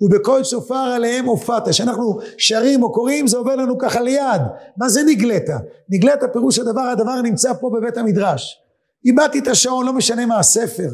ובקול 0.00 0.44
שופר 0.44 0.74
עליהם 0.74 1.24
הופעת. 1.24 1.68
כשאנחנו 1.68 2.18
שרים 2.38 2.82
או 2.82 2.92
קוראים 2.92 3.26
זה 3.26 3.36
עובר 3.36 3.56
לנו 3.56 3.78
ככה 3.78 4.00
ליד. 4.00 4.42
מה 4.76 4.88
זה 4.88 5.02
נגלית? 5.06 5.46
נגלית 5.88 6.20
פירוש 6.32 6.58
הדבר, 6.58 6.80
הדבר 6.80 7.20
נמצא 7.22 7.52
פה 7.52 7.70
בבית 7.74 7.96
המדרש. 7.96 8.62
איבדתי 9.04 9.38
את 9.38 9.48
השעון, 9.48 9.86
לא 9.86 9.92
משנה 9.92 10.26
מה 10.26 10.38
הספר. 10.38 10.88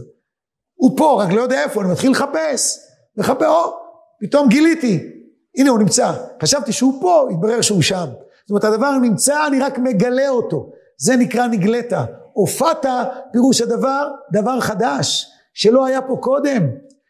הוא 0.74 0.98
פה, 0.98 1.22
רק 1.22 1.32
לא 1.32 1.40
יודע 1.40 1.62
איפה, 1.62 1.82
אני 1.82 1.90
מתחיל 1.92 2.10
לחפש. 2.10 2.78
מחפש, 3.16 3.46
או, 3.46 3.76
פתאום 4.20 4.48
גיליתי. 4.48 5.21
הנה 5.56 5.70
הוא 5.70 5.78
נמצא. 5.78 6.12
חשבתי 6.42 6.72
שהוא 6.72 7.00
פה, 7.00 7.28
התברר 7.30 7.60
שהוא 7.60 7.82
שם. 7.82 8.06
זאת 8.40 8.50
אומרת, 8.50 8.64
הדבר 8.64 8.90
נמצא, 8.90 9.46
אני 9.46 9.60
רק 9.60 9.78
מגלה 9.78 10.28
אותו. 10.28 10.70
זה 10.96 11.16
נקרא 11.16 11.46
נגלית. 11.46 11.92
הופעת, 12.32 12.86
פירוש 13.32 13.60
הדבר, 13.60 14.08
דבר 14.32 14.60
חדש, 14.60 15.26
שלא 15.54 15.86
היה 15.86 16.02
פה 16.02 16.16
קודם. 16.20 16.68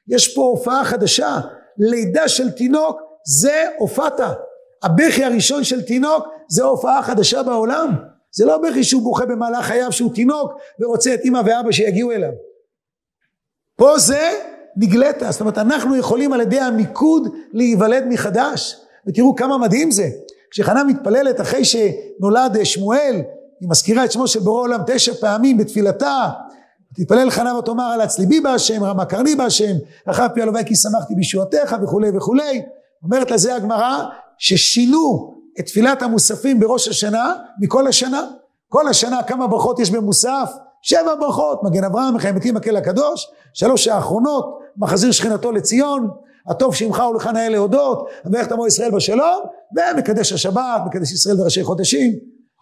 יש 0.09 0.35
פה 0.35 0.43
הופעה 0.43 0.85
חדשה. 0.85 1.41
לידה 1.79 2.29
של 2.29 2.51
תינוק 2.51 3.01
זה 3.27 3.65
הופעת. 3.79 4.21
הבכי 4.83 5.25
הראשון 5.25 5.65
של 5.65 5.83
תינוק 5.83 6.27
זה 6.49 6.63
הופעה 6.63 7.03
חדשה 7.03 7.43
בעולם. 7.43 7.97
זה 8.33 8.45
לא 8.45 8.59
בכי 8.59 8.85
שהוא 8.85 9.03
בוכה 9.03 9.27
במהלך 9.27 9.65
חייו 9.65 9.93
שהוא 9.93 10.15
תינוק 10.15 10.53
ורוצה 10.81 11.15
את 11.15 11.21
אמא 11.25 11.41
ואבא 11.47 11.73
שיגיעו 11.73 12.11
אליו. 12.13 12.33
פה 13.77 13.99
זה 13.99 14.52
נגלית, 14.77 15.17
זאת 15.31 15.41
אומרת 15.41 15.59
אנחנו 15.59 15.97
יכולים 15.97 16.33
על 16.33 16.41
ידי 16.41 16.61
המיקוד 16.61 17.29
להיוולד 17.53 18.05
מחדש. 18.09 18.77
ותראו 19.07 19.37
כמה 19.37 19.59
מדהים 19.59 19.91
זה. 19.91 20.09
כשחנה 20.51 20.85
מתפללת 20.85 21.41
אחרי 21.41 21.65
שנולד 21.65 22.65
שמואל, 22.65 23.23
היא 23.61 23.69
מזכירה 23.69 24.05
את 24.05 24.13
שמו 24.13 24.29
של 24.29 24.41
בורא 24.41 24.63
עולם 24.63 24.81
תשע 24.87 25.15
פעמים 25.15 25.59
בתפילתה, 25.59 26.29
תתפלל 26.95 27.31
חנה 27.31 27.59
ותאמר 27.59 27.85
על 27.85 28.01
הצליבי 28.01 28.41
בהשם, 28.41 28.85
רמה 28.85 29.05
קרני 29.05 29.35
בהשם, 29.35 29.73
רחב 30.09 30.29
פי 30.35 30.43
הלוואי 30.43 30.65
כי 30.67 30.77
שמחתי 30.77 31.15
בישועתך 31.15 31.77
וכולי 31.83 32.11
וכולי. 32.17 32.63
אומרת 33.05 33.31
לזה 33.31 33.55
הגמרא 33.55 34.05
ששינו 34.39 35.35
את 35.61 35.67
תפילת 35.67 36.03
המוספים 36.03 36.61
בראש 36.61 36.89
השנה 36.89 37.35
מכל 37.61 37.87
השנה. 37.87 38.27
כל 38.69 38.89
השנה 38.89 39.23
כמה 39.23 39.47
ברכות 39.47 39.79
יש 39.79 39.91
במוסף? 39.91 40.53
שבע 40.83 41.15
ברכות, 41.21 41.63
מגן 41.63 41.85
אברהם, 41.85 42.15
מחיימתי 42.15 42.53
מקל 42.53 42.77
הקדוש, 42.77 43.31
שלוש 43.55 43.89
האחרונות, 43.89 44.59
מחזיר 44.77 45.13
שכינתו 45.13 45.53
לציון, 45.53 46.11
הטוב 46.47 46.75
שמך 46.75 47.03
ולך 47.15 47.27
נאה 47.27 47.49
להודות, 47.49 48.09
המלך 48.25 48.47
תמו 48.47 48.67
ישראל 48.67 48.91
בשלום, 48.91 49.45
ומקדש 49.77 50.33
השבת, 50.33 50.83
מקדש 50.87 51.13
ישראל 51.13 51.41
וראשי 51.41 51.65
חודשים, 51.65 52.13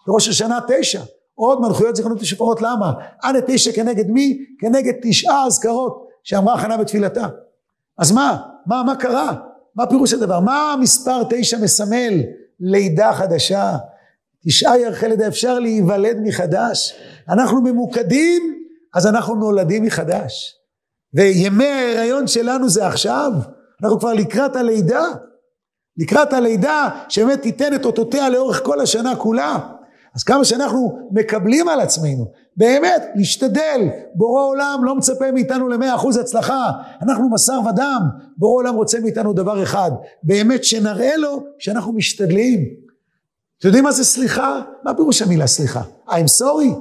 בראש 0.06 0.28
השנה 0.28 0.58
תשע. 0.68 1.02
עוד 1.34 1.60
מלכויות 1.60 1.96
זיכרונות 1.96 2.22
ושפרות, 2.22 2.62
למה? 2.62 2.92
עד 3.22 3.34
תשע 3.46 3.72
כנגד 3.72 4.10
מי? 4.10 4.38
כנגד 4.58 4.92
תשעה 5.02 5.46
אזכרות 5.46 6.06
שאמרה 6.24 6.58
חנה 6.58 6.76
בתפילתה. 6.76 7.26
אז 7.98 8.12
מה? 8.12 8.36
מה, 8.66 8.82
מה 8.82 8.96
קרה? 8.96 9.34
מה 9.74 9.86
פירוש 9.86 10.12
הדבר? 10.12 10.40
מה 10.40 10.72
המספר 10.72 11.22
תשע 11.30 11.58
מסמל? 11.58 12.20
לידה 12.60 13.12
חדשה. 13.12 13.76
תשעה 14.46 14.78
ירחי 14.78 15.08
לידה, 15.08 15.28
אפשר 15.28 15.58
להיוולד 15.58 16.16
מחדש. 16.22 16.94
אנחנו 17.28 17.60
ממוקדים, 17.60 18.64
אז 18.94 19.06
אנחנו 19.06 19.34
נולדים 19.34 19.82
מחדש. 19.82 20.59
וימי 21.14 21.66
ההיריון 21.66 22.26
שלנו 22.26 22.68
זה 22.68 22.86
עכשיו. 22.86 23.32
אנחנו 23.82 23.98
כבר 23.98 24.12
לקראת 24.12 24.56
הלידה. 24.56 25.04
לקראת 25.96 26.32
הלידה 26.32 26.88
שבאמת 27.08 27.42
תיתן 27.42 27.74
את 27.74 27.84
אותותיה 27.84 28.28
לאורך 28.28 28.60
כל 28.64 28.80
השנה 28.80 29.16
כולה. 29.16 29.58
אז 30.14 30.22
כמה 30.22 30.44
שאנחנו 30.44 31.08
מקבלים 31.10 31.68
על 31.68 31.80
עצמנו, 31.80 32.32
באמת, 32.56 33.02
להשתדל, 33.14 33.80
בורא 34.14 34.42
עולם 34.42 34.80
לא 34.84 34.96
מצפה 34.96 35.30
מאיתנו 35.30 35.68
למאה 35.68 35.94
אחוז 35.94 36.16
הצלחה, 36.16 36.70
אנחנו 37.02 37.30
בשר 37.30 37.60
ודם, 37.68 38.02
בורא 38.36 38.54
עולם 38.54 38.74
רוצה 38.74 39.00
מאיתנו 39.00 39.32
דבר 39.32 39.62
אחד, 39.62 39.90
באמת 40.22 40.64
שנראה 40.64 41.16
לו 41.16 41.42
שאנחנו 41.58 41.92
משתדלים. 41.92 42.60
אתם 43.58 43.68
יודעים 43.68 43.84
מה 43.84 43.92
זה 43.92 44.04
סליחה? 44.04 44.60
מה 44.84 44.94
פירוש 44.94 45.22
המילה 45.22 45.46
סליחה? 45.46 45.82
I'm 46.08 46.40
sorry? 46.40 46.74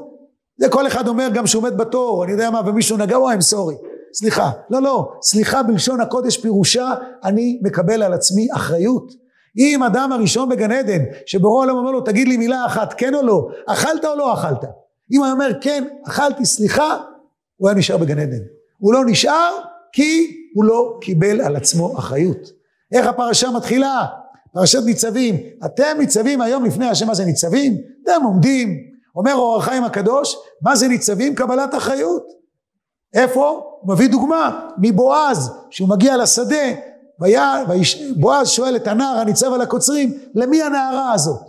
זה 0.57 0.69
כל 0.69 0.87
אחד 0.87 1.07
אומר 1.07 1.29
גם 1.33 1.47
שהוא 1.47 1.61
עומד 1.61 1.77
בתור, 1.77 2.23
אני 2.23 2.31
יודע 2.31 2.49
מה, 2.49 2.61
ומישהו 2.65 2.97
נגע, 2.97 3.15
או 3.15 3.31
I'm 3.31 3.53
sorry. 3.53 3.88
סליחה. 4.13 4.51
לא, 4.69 4.81
לא, 4.81 5.11
סליחה 5.21 5.63
בלשון 5.63 6.01
הקודש 6.01 6.37
פירושה, 6.37 6.93
אני 7.23 7.59
מקבל 7.63 8.03
על 8.03 8.13
עצמי 8.13 8.47
אחריות. 8.53 9.11
אם 9.57 9.83
אדם 9.83 10.11
הראשון 10.11 10.49
בגן 10.49 10.71
עדן, 10.71 11.03
שבורא 11.25 11.59
העולם 11.59 11.77
אומר 11.77 11.91
לו, 11.91 12.01
תגיד 12.01 12.27
לי 12.27 12.37
מילה 12.37 12.65
אחת, 12.65 12.93
כן 12.97 13.15
או 13.15 13.21
לא, 13.21 13.47
אכלת 13.67 14.05
או 14.05 14.15
לא 14.15 14.33
אכלת? 14.33 14.63
אם 15.11 15.23
הוא 15.23 15.31
אומר, 15.31 15.49
כן, 15.61 15.83
אכלתי, 16.07 16.45
סליחה, 16.45 16.97
הוא 17.57 17.69
היה 17.69 17.77
נשאר 17.77 17.97
בגן 17.97 18.19
עדן. 18.19 18.41
הוא 18.77 18.93
לא 18.93 19.05
נשאר 19.05 19.51
כי 19.93 20.35
הוא 20.55 20.65
לא 20.65 20.97
קיבל 21.01 21.41
על 21.41 21.55
עצמו 21.55 21.97
אחריות. 21.99 22.49
איך 22.93 23.07
הפרשה 23.07 23.51
מתחילה? 23.51 24.05
פרשת 24.53 24.83
ניצבים. 24.85 25.35
אתם 25.65 25.97
ניצבים 25.99 26.41
היום 26.41 26.65
לפני 26.65 26.87
השם, 26.87 27.07
מה 27.07 27.13
זה 27.13 27.25
ניצבים? 27.25 27.77
אתם 28.03 28.21
עומדים. 28.23 28.77
אומר 29.15 29.33
אור 29.33 29.57
החיים 29.57 29.83
הקדוש, 29.83 30.35
מה 30.61 30.75
זה 30.75 30.87
ניצבים? 30.87 31.35
קבלת 31.35 31.75
אחריות. 31.75 32.38
איפה? 33.13 33.77
הוא 33.81 33.93
מביא 33.93 34.09
דוגמה 34.09 34.69
מבועז, 34.77 35.51
שהוא 35.69 35.89
מגיע 35.89 36.17
לשדה, 36.17 36.73
בועז 38.15 38.49
שואל 38.49 38.75
את 38.75 38.87
הנער 38.87 39.17
הניצב 39.17 39.53
על 39.53 39.61
הקוצרים, 39.61 40.17
למי 40.35 40.63
הנערה 40.63 41.13
הזאת? 41.13 41.39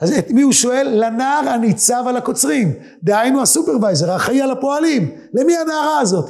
אז 0.00 0.12
את 0.18 0.30
מי 0.30 0.42
הוא 0.42 0.52
שואל? 0.52 0.88
לנער 0.90 1.48
הניצב 1.48 2.04
על 2.06 2.16
הקוצרים. 2.16 2.72
דהיינו 3.02 3.42
הסופרוויזר, 3.42 4.10
האחראי 4.12 4.42
על 4.42 4.50
הפועלים. 4.50 5.16
למי 5.34 5.56
הנערה 5.56 5.98
הזאת? 5.98 6.28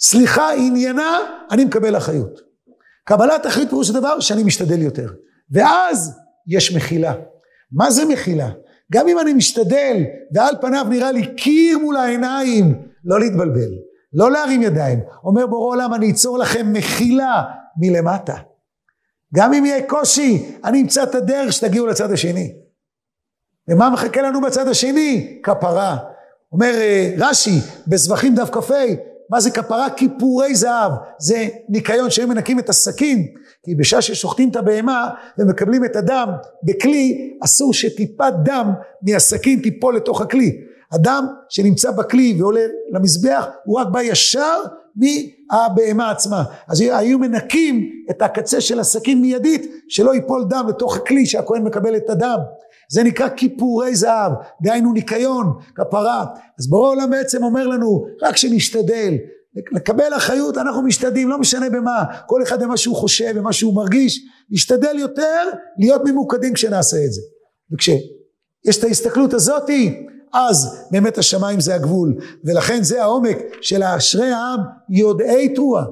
סליחה 0.00 0.52
עניינה, 0.52 1.18
אני 1.50 1.64
מקבל 1.64 1.96
אחריות. 1.96 2.40
קבלת 3.04 3.46
אחריות 3.46 3.68
פירוש 3.68 3.90
הדבר 3.90 4.20
שאני 4.20 4.42
משתדל 4.42 4.82
יותר. 4.82 5.06
ואז 5.50 6.18
יש 6.46 6.76
מחילה. 6.76 7.12
מה 7.72 7.90
זה 7.90 8.04
מחילה? 8.04 8.50
גם 8.92 9.08
אם 9.08 9.18
אני 9.18 9.32
משתדל 9.32 9.96
ועל 10.34 10.54
פניו 10.60 10.86
נראה 10.90 11.12
לי 11.12 11.34
קיר 11.34 11.78
מול 11.78 11.96
העיניים, 11.96 12.82
לא 13.04 13.20
להתבלבל, 13.20 13.70
לא 14.12 14.30
להרים 14.30 14.62
ידיים. 14.62 15.00
אומר 15.24 15.46
בורא 15.46 15.74
עולם 15.74 15.94
אני 15.94 16.10
אצור 16.10 16.38
לכם 16.38 16.72
מחילה 16.72 17.42
מלמטה. 17.76 18.36
גם 19.34 19.54
אם 19.54 19.64
יהיה 19.64 19.86
קושי, 19.86 20.56
אני 20.64 20.82
אמצא 20.82 21.02
את 21.02 21.14
הדרך 21.14 21.52
שתגיעו 21.52 21.86
לצד 21.86 22.12
השני. 22.12 22.52
ומה 23.68 23.90
מחכה 23.90 24.22
לנו 24.22 24.40
בצד 24.40 24.68
השני? 24.68 25.40
כפרה. 25.42 25.96
אומר 26.52 26.74
אה, 26.74 27.14
רש"י 27.18 27.60
בזבחים 27.86 28.34
דף 28.34 28.50
כ"ה, 28.50 28.74
מה 29.30 29.40
זה 29.40 29.50
כפרה? 29.50 29.90
כיפורי 29.90 30.54
זהב. 30.54 30.92
זה 31.18 31.48
ניקיון 31.68 32.10
שהם 32.10 32.28
מנקים 32.28 32.58
את 32.58 32.68
הסכין, 32.68 33.26
כי 33.64 33.74
בשעה 33.74 34.02
ששוחטים 34.02 34.48
את 34.50 34.56
הבהמה 34.56 35.10
ומקבלים 35.38 35.84
את 35.84 35.96
הדם 35.96 36.28
בכלי, 36.62 37.30
אסור 37.44 37.74
שטיפת 37.74 38.32
דם 38.44 38.72
מהסכין 39.02 39.60
תיפול 39.62 39.96
לתוך 39.96 40.20
הכלי. 40.20 40.60
אדם 40.94 41.26
שנמצא 41.48 41.90
בכלי 41.90 42.36
ועולה 42.38 42.60
למזבח, 42.92 43.46
הוא 43.64 43.80
רק 43.80 43.86
בא 43.86 44.02
ישר 44.02 44.62
מהבהמה 44.96 46.10
עצמה. 46.10 46.44
אז 46.68 46.80
היו 46.80 47.18
מנקים 47.18 47.90
את 48.10 48.22
הקצה 48.22 48.60
של 48.60 48.80
הסכין 48.80 49.20
מיידית, 49.20 49.72
שלא 49.88 50.14
ייפול 50.14 50.44
דם 50.48 50.66
לתוך 50.68 50.96
הכלי 50.96 51.26
שהכהן 51.26 51.62
מקבל 51.62 51.96
את 51.96 52.10
הדם. 52.10 52.38
זה 52.90 53.02
נקרא 53.02 53.28
כיפורי 53.28 53.94
זהב, 53.94 54.32
דהיינו 54.62 54.92
ניקיון, 54.92 55.52
כפרה. 55.74 56.24
אז 56.58 56.68
בורא 56.68 56.88
עולם 56.88 57.10
בעצם 57.10 57.44
אומר 57.44 57.66
לנו, 57.66 58.04
רק 58.22 58.36
שנשתדל, 58.36 59.14
לקבל 59.72 60.16
אחריות, 60.16 60.58
אנחנו 60.58 60.82
משתדלים, 60.82 61.28
לא 61.28 61.38
משנה 61.38 61.70
במה, 61.70 62.04
כל 62.26 62.42
אחד 62.42 62.62
במה 62.62 62.76
שהוא 62.76 62.96
חושב, 62.96 63.32
במה 63.38 63.52
שהוא 63.52 63.74
מרגיש, 63.74 64.20
נשתדל 64.50 64.98
יותר 64.98 65.48
להיות 65.78 66.02
ממוקדים 66.04 66.54
כשנעשה 66.54 66.96
את 67.04 67.12
זה. 67.12 67.20
וכשיש 67.72 68.78
את 68.78 68.84
ההסתכלות 68.84 69.34
הזאתי, 69.34 70.06
אז 70.32 70.86
באמת 70.90 71.18
השמיים 71.18 71.60
זה 71.60 71.74
הגבול 71.74 72.14
ולכן 72.44 72.82
זה 72.82 73.02
העומק 73.02 73.38
של 73.60 73.82
אשרי 73.82 74.30
העם 74.30 74.60
יודעי 74.88 75.54
תרועה 75.54 75.84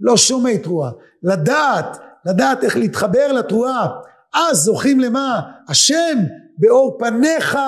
לא 0.00 0.16
שומעי 0.16 0.58
תרועה. 0.58 0.90
לדעת 1.22 1.98
לדעת 2.26 2.64
איך 2.64 2.76
להתחבר 2.76 3.32
לתרועה 3.32 3.88
אז 4.34 4.56
זוכים 4.56 5.00
למה? 5.00 5.40
השם 5.68 6.18
באור 6.58 6.98
פניך 6.98 7.58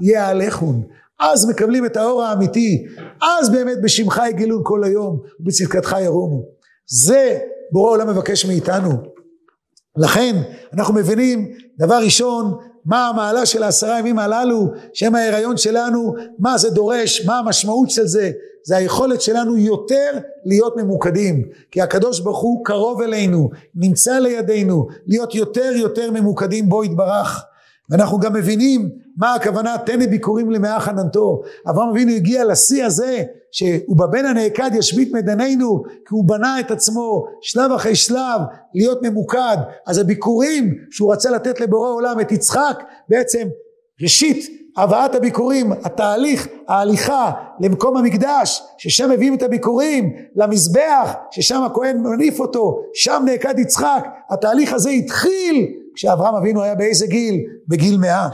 יהלכון. 0.00 0.82
אז 1.20 1.50
מקבלים 1.50 1.86
את 1.86 1.96
האור 1.96 2.22
האמיתי 2.22 2.86
אז 3.22 3.50
באמת 3.50 3.82
בשמך 3.82 4.20
יגילון 4.28 4.62
כל 4.64 4.84
היום 4.84 5.20
ובצדקתך 5.40 5.96
ירומו. 6.00 6.42
זה 6.86 7.38
בורא 7.72 7.90
עולם 7.90 8.08
מבקש 8.08 8.46
מאיתנו. 8.46 8.90
לכן 9.96 10.36
אנחנו 10.72 10.94
מבינים 10.94 11.52
דבר 11.78 11.98
ראשון 12.04 12.58
מה 12.84 13.08
המעלה 13.08 13.46
של 13.46 13.62
העשרה 13.62 13.98
ימים 13.98 14.18
הללו, 14.18 14.66
שהם 14.92 15.14
ההיריון 15.14 15.56
שלנו, 15.56 16.14
מה 16.38 16.58
זה 16.58 16.70
דורש, 16.70 17.26
מה 17.26 17.38
המשמעות 17.38 17.90
של 17.90 18.06
זה, 18.06 18.30
זה 18.62 18.76
היכולת 18.76 19.20
שלנו 19.20 19.56
יותר 19.56 20.10
להיות 20.44 20.76
ממוקדים, 20.76 21.48
כי 21.70 21.80
הקדוש 21.80 22.20
ברוך 22.20 22.38
הוא 22.38 22.64
קרוב 22.64 23.02
אלינו, 23.02 23.50
נמצא 23.74 24.18
לידינו, 24.18 24.86
להיות 25.06 25.34
יותר 25.34 25.72
יותר 25.76 26.10
ממוקדים 26.10 26.68
בו 26.68 26.84
יתברך, 26.84 27.44
ואנחנו 27.90 28.18
גם 28.18 28.32
מבינים 28.32 28.90
מה 29.16 29.34
הכוונה 29.34 29.76
תן 29.86 30.00
לביקורים 30.00 30.50
למאה 30.50 30.80
חננתו. 30.80 31.42
אברהם 31.70 31.88
אבינו 31.88 32.12
הגיע 32.12 32.44
לשיא 32.44 32.84
הזה 32.84 33.22
שהוא 33.52 33.96
בבן 33.96 34.24
הנעקד 34.24 34.70
ישבית 34.74 35.12
מדנינו 35.12 35.82
כי 35.84 36.14
הוא 36.14 36.28
בנה 36.28 36.60
את 36.60 36.70
עצמו 36.70 37.24
שלב 37.42 37.72
אחרי 37.72 37.94
שלב 37.94 38.40
להיות 38.74 39.02
ממוקד. 39.02 39.56
אז 39.86 39.98
הביקורים 39.98 40.74
שהוא 40.90 41.12
רצה 41.12 41.30
לתת 41.30 41.60
לבורא 41.60 41.90
עולם 41.90 42.20
את 42.20 42.32
יצחק 42.32 42.82
בעצם 43.08 43.48
ראשית 44.02 44.59
הבאת 44.76 45.14
הביקורים, 45.14 45.72
התהליך, 45.72 46.48
ההליכה 46.68 47.30
למקום 47.60 47.96
המקדש, 47.96 48.62
ששם 48.78 49.10
מביאים 49.10 49.34
את 49.34 49.42
הביקורים, 49.42 50.12
למזבח, 50.36 51.14
ששם 51.30 51.62
הכהן 51.62 52.02
מניף 52.02 52.40
אותו, 52.40 52.82
שם 52.94 53.22
נעקד 53.24 53.58
יצחק, 53.58 54.06
התהליך 54.30 54.72
הזה 54.72 54.90
התחיל 54.90 55.66
כשאברהם 55.94 56.34
אבינו 56.34 56.62
היה 56.62 56.74
באיזה 56.74 57.06
גיל? 57.06 57.40
בגיל 57.68 57.98
מאה. 57.98 58.28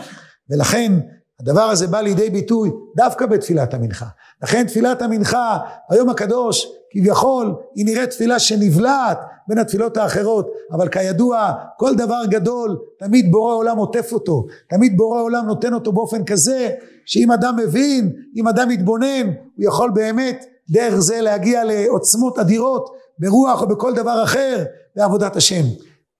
ולכן 0.50 0.92
הדבר 1.40 1.62
הזה 1.62 1.86
בא 1.86 2.00
לידי 2.00 2.30
ביטוי 2.30 2.70
דווקא 2.96 3.26
בתפילת 3.26 3.74
המנחה. 3.74 4.06
לכן 4.42 4.66
תפילת 4.66 5.02
המנחה, 5.02 5.58
היום 5.90 6.08
הקדוש, 6.08 6.66
כביכול 6.90 7.54
היא 7.74 7.86
נראית 7.86 8.10
תפילה 8.10 8.38
שנבלעת 8.38 9.18
בין 9.48 9.58
התפילות 9.58 9.96
האחרות, 9.96 10.50
אבל 10.72 10.88
כידוע 10.88 11.52
כל 11.78 11.94
דבר 11.94 12.22
גדול 12.28 12.78
תמיד 12.98 13.32
בורא 13.32 13.54
עולם 13.54 13.76
עוטף 13.78 14.12
אותו, 14.12 14.46
תמיד 14.68 14.96
בורא 14.96 15.20
עולם 15.20 15.46
נותן 15.46 15.74
אותו 15.74 15.92
באופן 15.92 16.24
כזה 16.24 16.70
שאם 17.06 17.32
אדם 17.32 17.56
מבין, 17.56 18.12
אם 18.36 18.48
אדם 18.48 18.68
מתבונן, 18.68 19.26
הוא 19.26 19.64
יכול 19.64 19.90
באמת 19.90 20.44
דרך 20.70 20.94
זה 20.94 21.20
להגיע 21.20 21.64
לעוצמות 21.64 22.38
אדירות 22.38 22.90
ברוח 23.18 23.62
או 23.62 23.68
בכל 23.68 23.94
דבר 23.94 24.22
אחר 24.22 24.64
בעבודת 24.96 25.36
השם. 25.36 25.62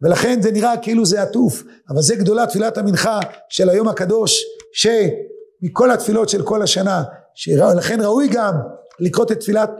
ולכן 0.02 0.42
זה 0.42 0.52
נראה 0.52 0.76
כאילו 0.76 1.06
זה 1.06 1.22
עטוף, 1.22 1.62
אבל 1.90 2.02
זה 2.02 2.16
גדולה 2.16 2.46
תפילת 2.46 2.78
המנחה 2.78 3.20
של 3.48 3.68
היום 3.68 3.88
הקדוש, 3.88 4.42
שמכל 4.72 5.90
התפילות 5.90 6.28
של 6.28 6.42
כל 6.42 6.62
השנה, 6.62 7.02
שלכן 7.34 8.00
ראוי 8.00 8.28
גם 8.28 8.54
לקרות 9.00 9.32
את 9.32 9.40
תפילת, 9.40 9.70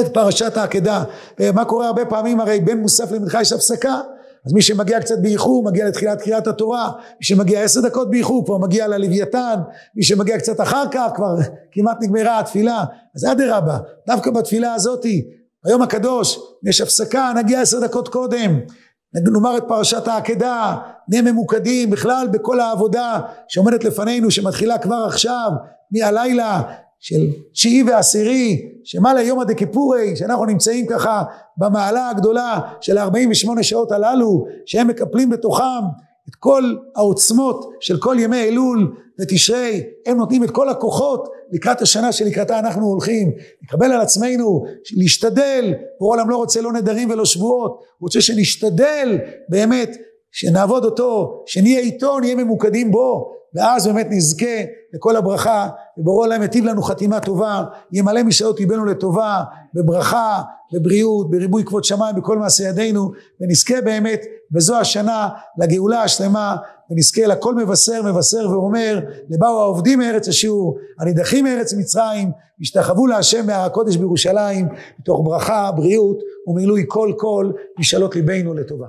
את 0.00 0.14
פרשת 0.14 0.56
העקדה. 0.56 1.04
מה 1.54 1.64
קורה 1.64 1.86
הרבה 1.86 2.04
פעמים? 2.04 2.40
הרי 2.40 2.60
בין 2.60 2.78
מוסף 2.78 3.12
למנחה 3.12 3.40
יש 3.40 3.52
הפסקה, 3.52 4.00
אז 4.46 4.52
מי 4.52 4.62
שמגיע 4.62 5.00
קצת 5.00 5.14
באיחור 5.22 5.64
מגיע 5.64 5.88
לתחילת 5.88 6.22
קריאת 6.22 6.46
התורה, 6.46 6.90
מי 6.96 7.26
שמגיע 7.26 7.62
עשר 7.62 7.80
דקות 7.80 8.10
באיחור 8.10 8.44
כבר 8.46 8.58
מגיע 8.58 8.88
ללוויתן, 8.88 9.54
מי 9.96 10.02
שמגיע 10.02 10.38
קצת 10.38 10.60
אחר 10.60 10.84
כך 10.90 11.10
כבר 11.14 11.34
כמעט 11.72 11.96
נגמרה 12.00 12.38
התפילה, 12.38 12.84
אז 13.16 13.24
אדרבה, 13.24 13.78
דווקא 14.06 14.30
בתפילה 14.30 14.74
הזאתי, 14.74 15.24
היום 15.64 15.82
הקדוש, 15.82 16.38
יש 16.64 16.80
הפסקה, 16.80 17.32
נגיע 17.36 17.60
עשר 17.60 17.80
דקות 17.80 18.08
קודם, 18.08 18.60
נאמר 19.24 19.56
את 19.56 19.64
פרשת 19.68 20.08
העקדה, 20.08 20.76
נהיה 21.08 21.22
ממוקדים 21.22 21.90
בכלל 21.90 22.28
בכל 22.32 22.60
העבודה 22.60 23.20
שעומדת 23.48 23.84
לפנינו, 23.84 24.30
שמתחילה 24.30 24.78
כבר 24.78 25.04
עכשיו, 25.06 25.50
מהלילה 25.90 26.62
של 27.00 27.20
תשיעי 27.52 27.82
ועשירי, 27.82 28.62
שמעלה 28.84 29.22
יומא 29.22 29.44
דקיפורי, 29.44 30.16
שאנחנו 30.16 30.44
נמצאים 30.44 30.86
ככה 30.86 31.22
במעלה 31.56 32.08
הגדולה 32.08 32.60
של 32.80 32.98
ה-48 32.98 33.62
שעות 33.62 33.92
הללו, 33.92 34.46
שהם 34.66 34.88
מקפלים 34.88 35.30
בתוכם 35.30 35.82
את 36.28 36.34
כל 36.34 36.74
העוצמות 36.96 37.70
של 37.80 37.98
כל 37.98 38.16
ימי 38.18 38.42
אלול 38.42 38.94
ותשרי, 39.20 39.82
הם 40.06 40.16
נותנים 40.16 40.44
את 40.44 40.50
כל 40.50 40.68
הכוחות 40.68 41.28
לקראת 41.52 41.82
השנה 41.82 42.12
שלקראתה 42.12 42.58
אנחנו 42.58 42.86
הולכים. 42.86 43.32
נקבל 43.62 43.92
על 43.92 44.00
עצמנו 44.00 44.64
להשתדל, 44.96 45.74
בורא 46.00 46.16
עולם 46.16 46.30
לא 46.30 46.36
רוצה 46.36 46.60
לא 46.60 46.72
נדרים 46.72 47.10
ולא 47.10 47.24
שבועות, 47.24 47.70
הוא 47.70 48.06
רוצה 48.06 48.20
שנשתדל 48.20 49.18
באמת, 49.48 49.96
שנעבוד 50.32 50.84
אותו, 50.84 51.42
שנהיה 51.46 51.80
איתו, 51.80 52.20
נהיה 52.20 52.34
ממוקדים 52.34 52.90
בו, 52.90 53.32
ואז 53.54 53.86
באמת 53.86 54.06
נזכה 54.10 54.56
לכל 54.94 55.16
הברכה, 55.16 55.68
ובורא 55.98 56.26
עולם 56.26 56.42
יטיב 56.42 56.64
לנו 56.64 56.82
חתימה 56.82 57.20
טובה, 57.20 57.64
ימלא 57.92 58.22
משעות 58.22 58.60
ליבנו 58.60 58.84
לטובה, 58.84 59.42
בברכה, 59.74 60.42
בבריאות, 60.72 61.30
בריבוי 61.30 61.64
כבוד 61.64 61.84
שמיים, 61.84 62.16
בכל 62.16 62.38
מעשה 62.38 62.64
ידינו, 62.64 63.10
ונזכה 63.40 63.80
באמת 63.80 64.20
בזו 64.50 64.76
השנה 64.76 65.28
לגאולה 65.58 66.02
השלמה, 66.02 66.56
ונזכה 66.90 67.26
לכל 67.26 67.54
מבשר 67.54 68.02
מבשר 68.02 68.50
ואומר, 68.50 69.00
לבאו 69.30 69.60
העובדים 69.60 69.98
מארץ 69.98 70.28
אשור, 70.28 70.78
הנידחים 71.00 71.44
מארץ 71.44 71.74
מצרים, 71.74 72.30
השתחוו 72.60 73.06
להשם 73.06 73.46
מהר 73.46 73.60
הקודש 73.60 73.96
בירושלים, 73.96 74.68
מתוך 75.00 75.20
ברכה, 75.24 75.70
בריאות 75.72 76.18
ומילוי 76.46 76.84
כל 76.88 77.12
כל 77.16 77.52
משאלות 77.78 78.16
ליבנו 78.16 78.54
לטובה. 78.54 78.86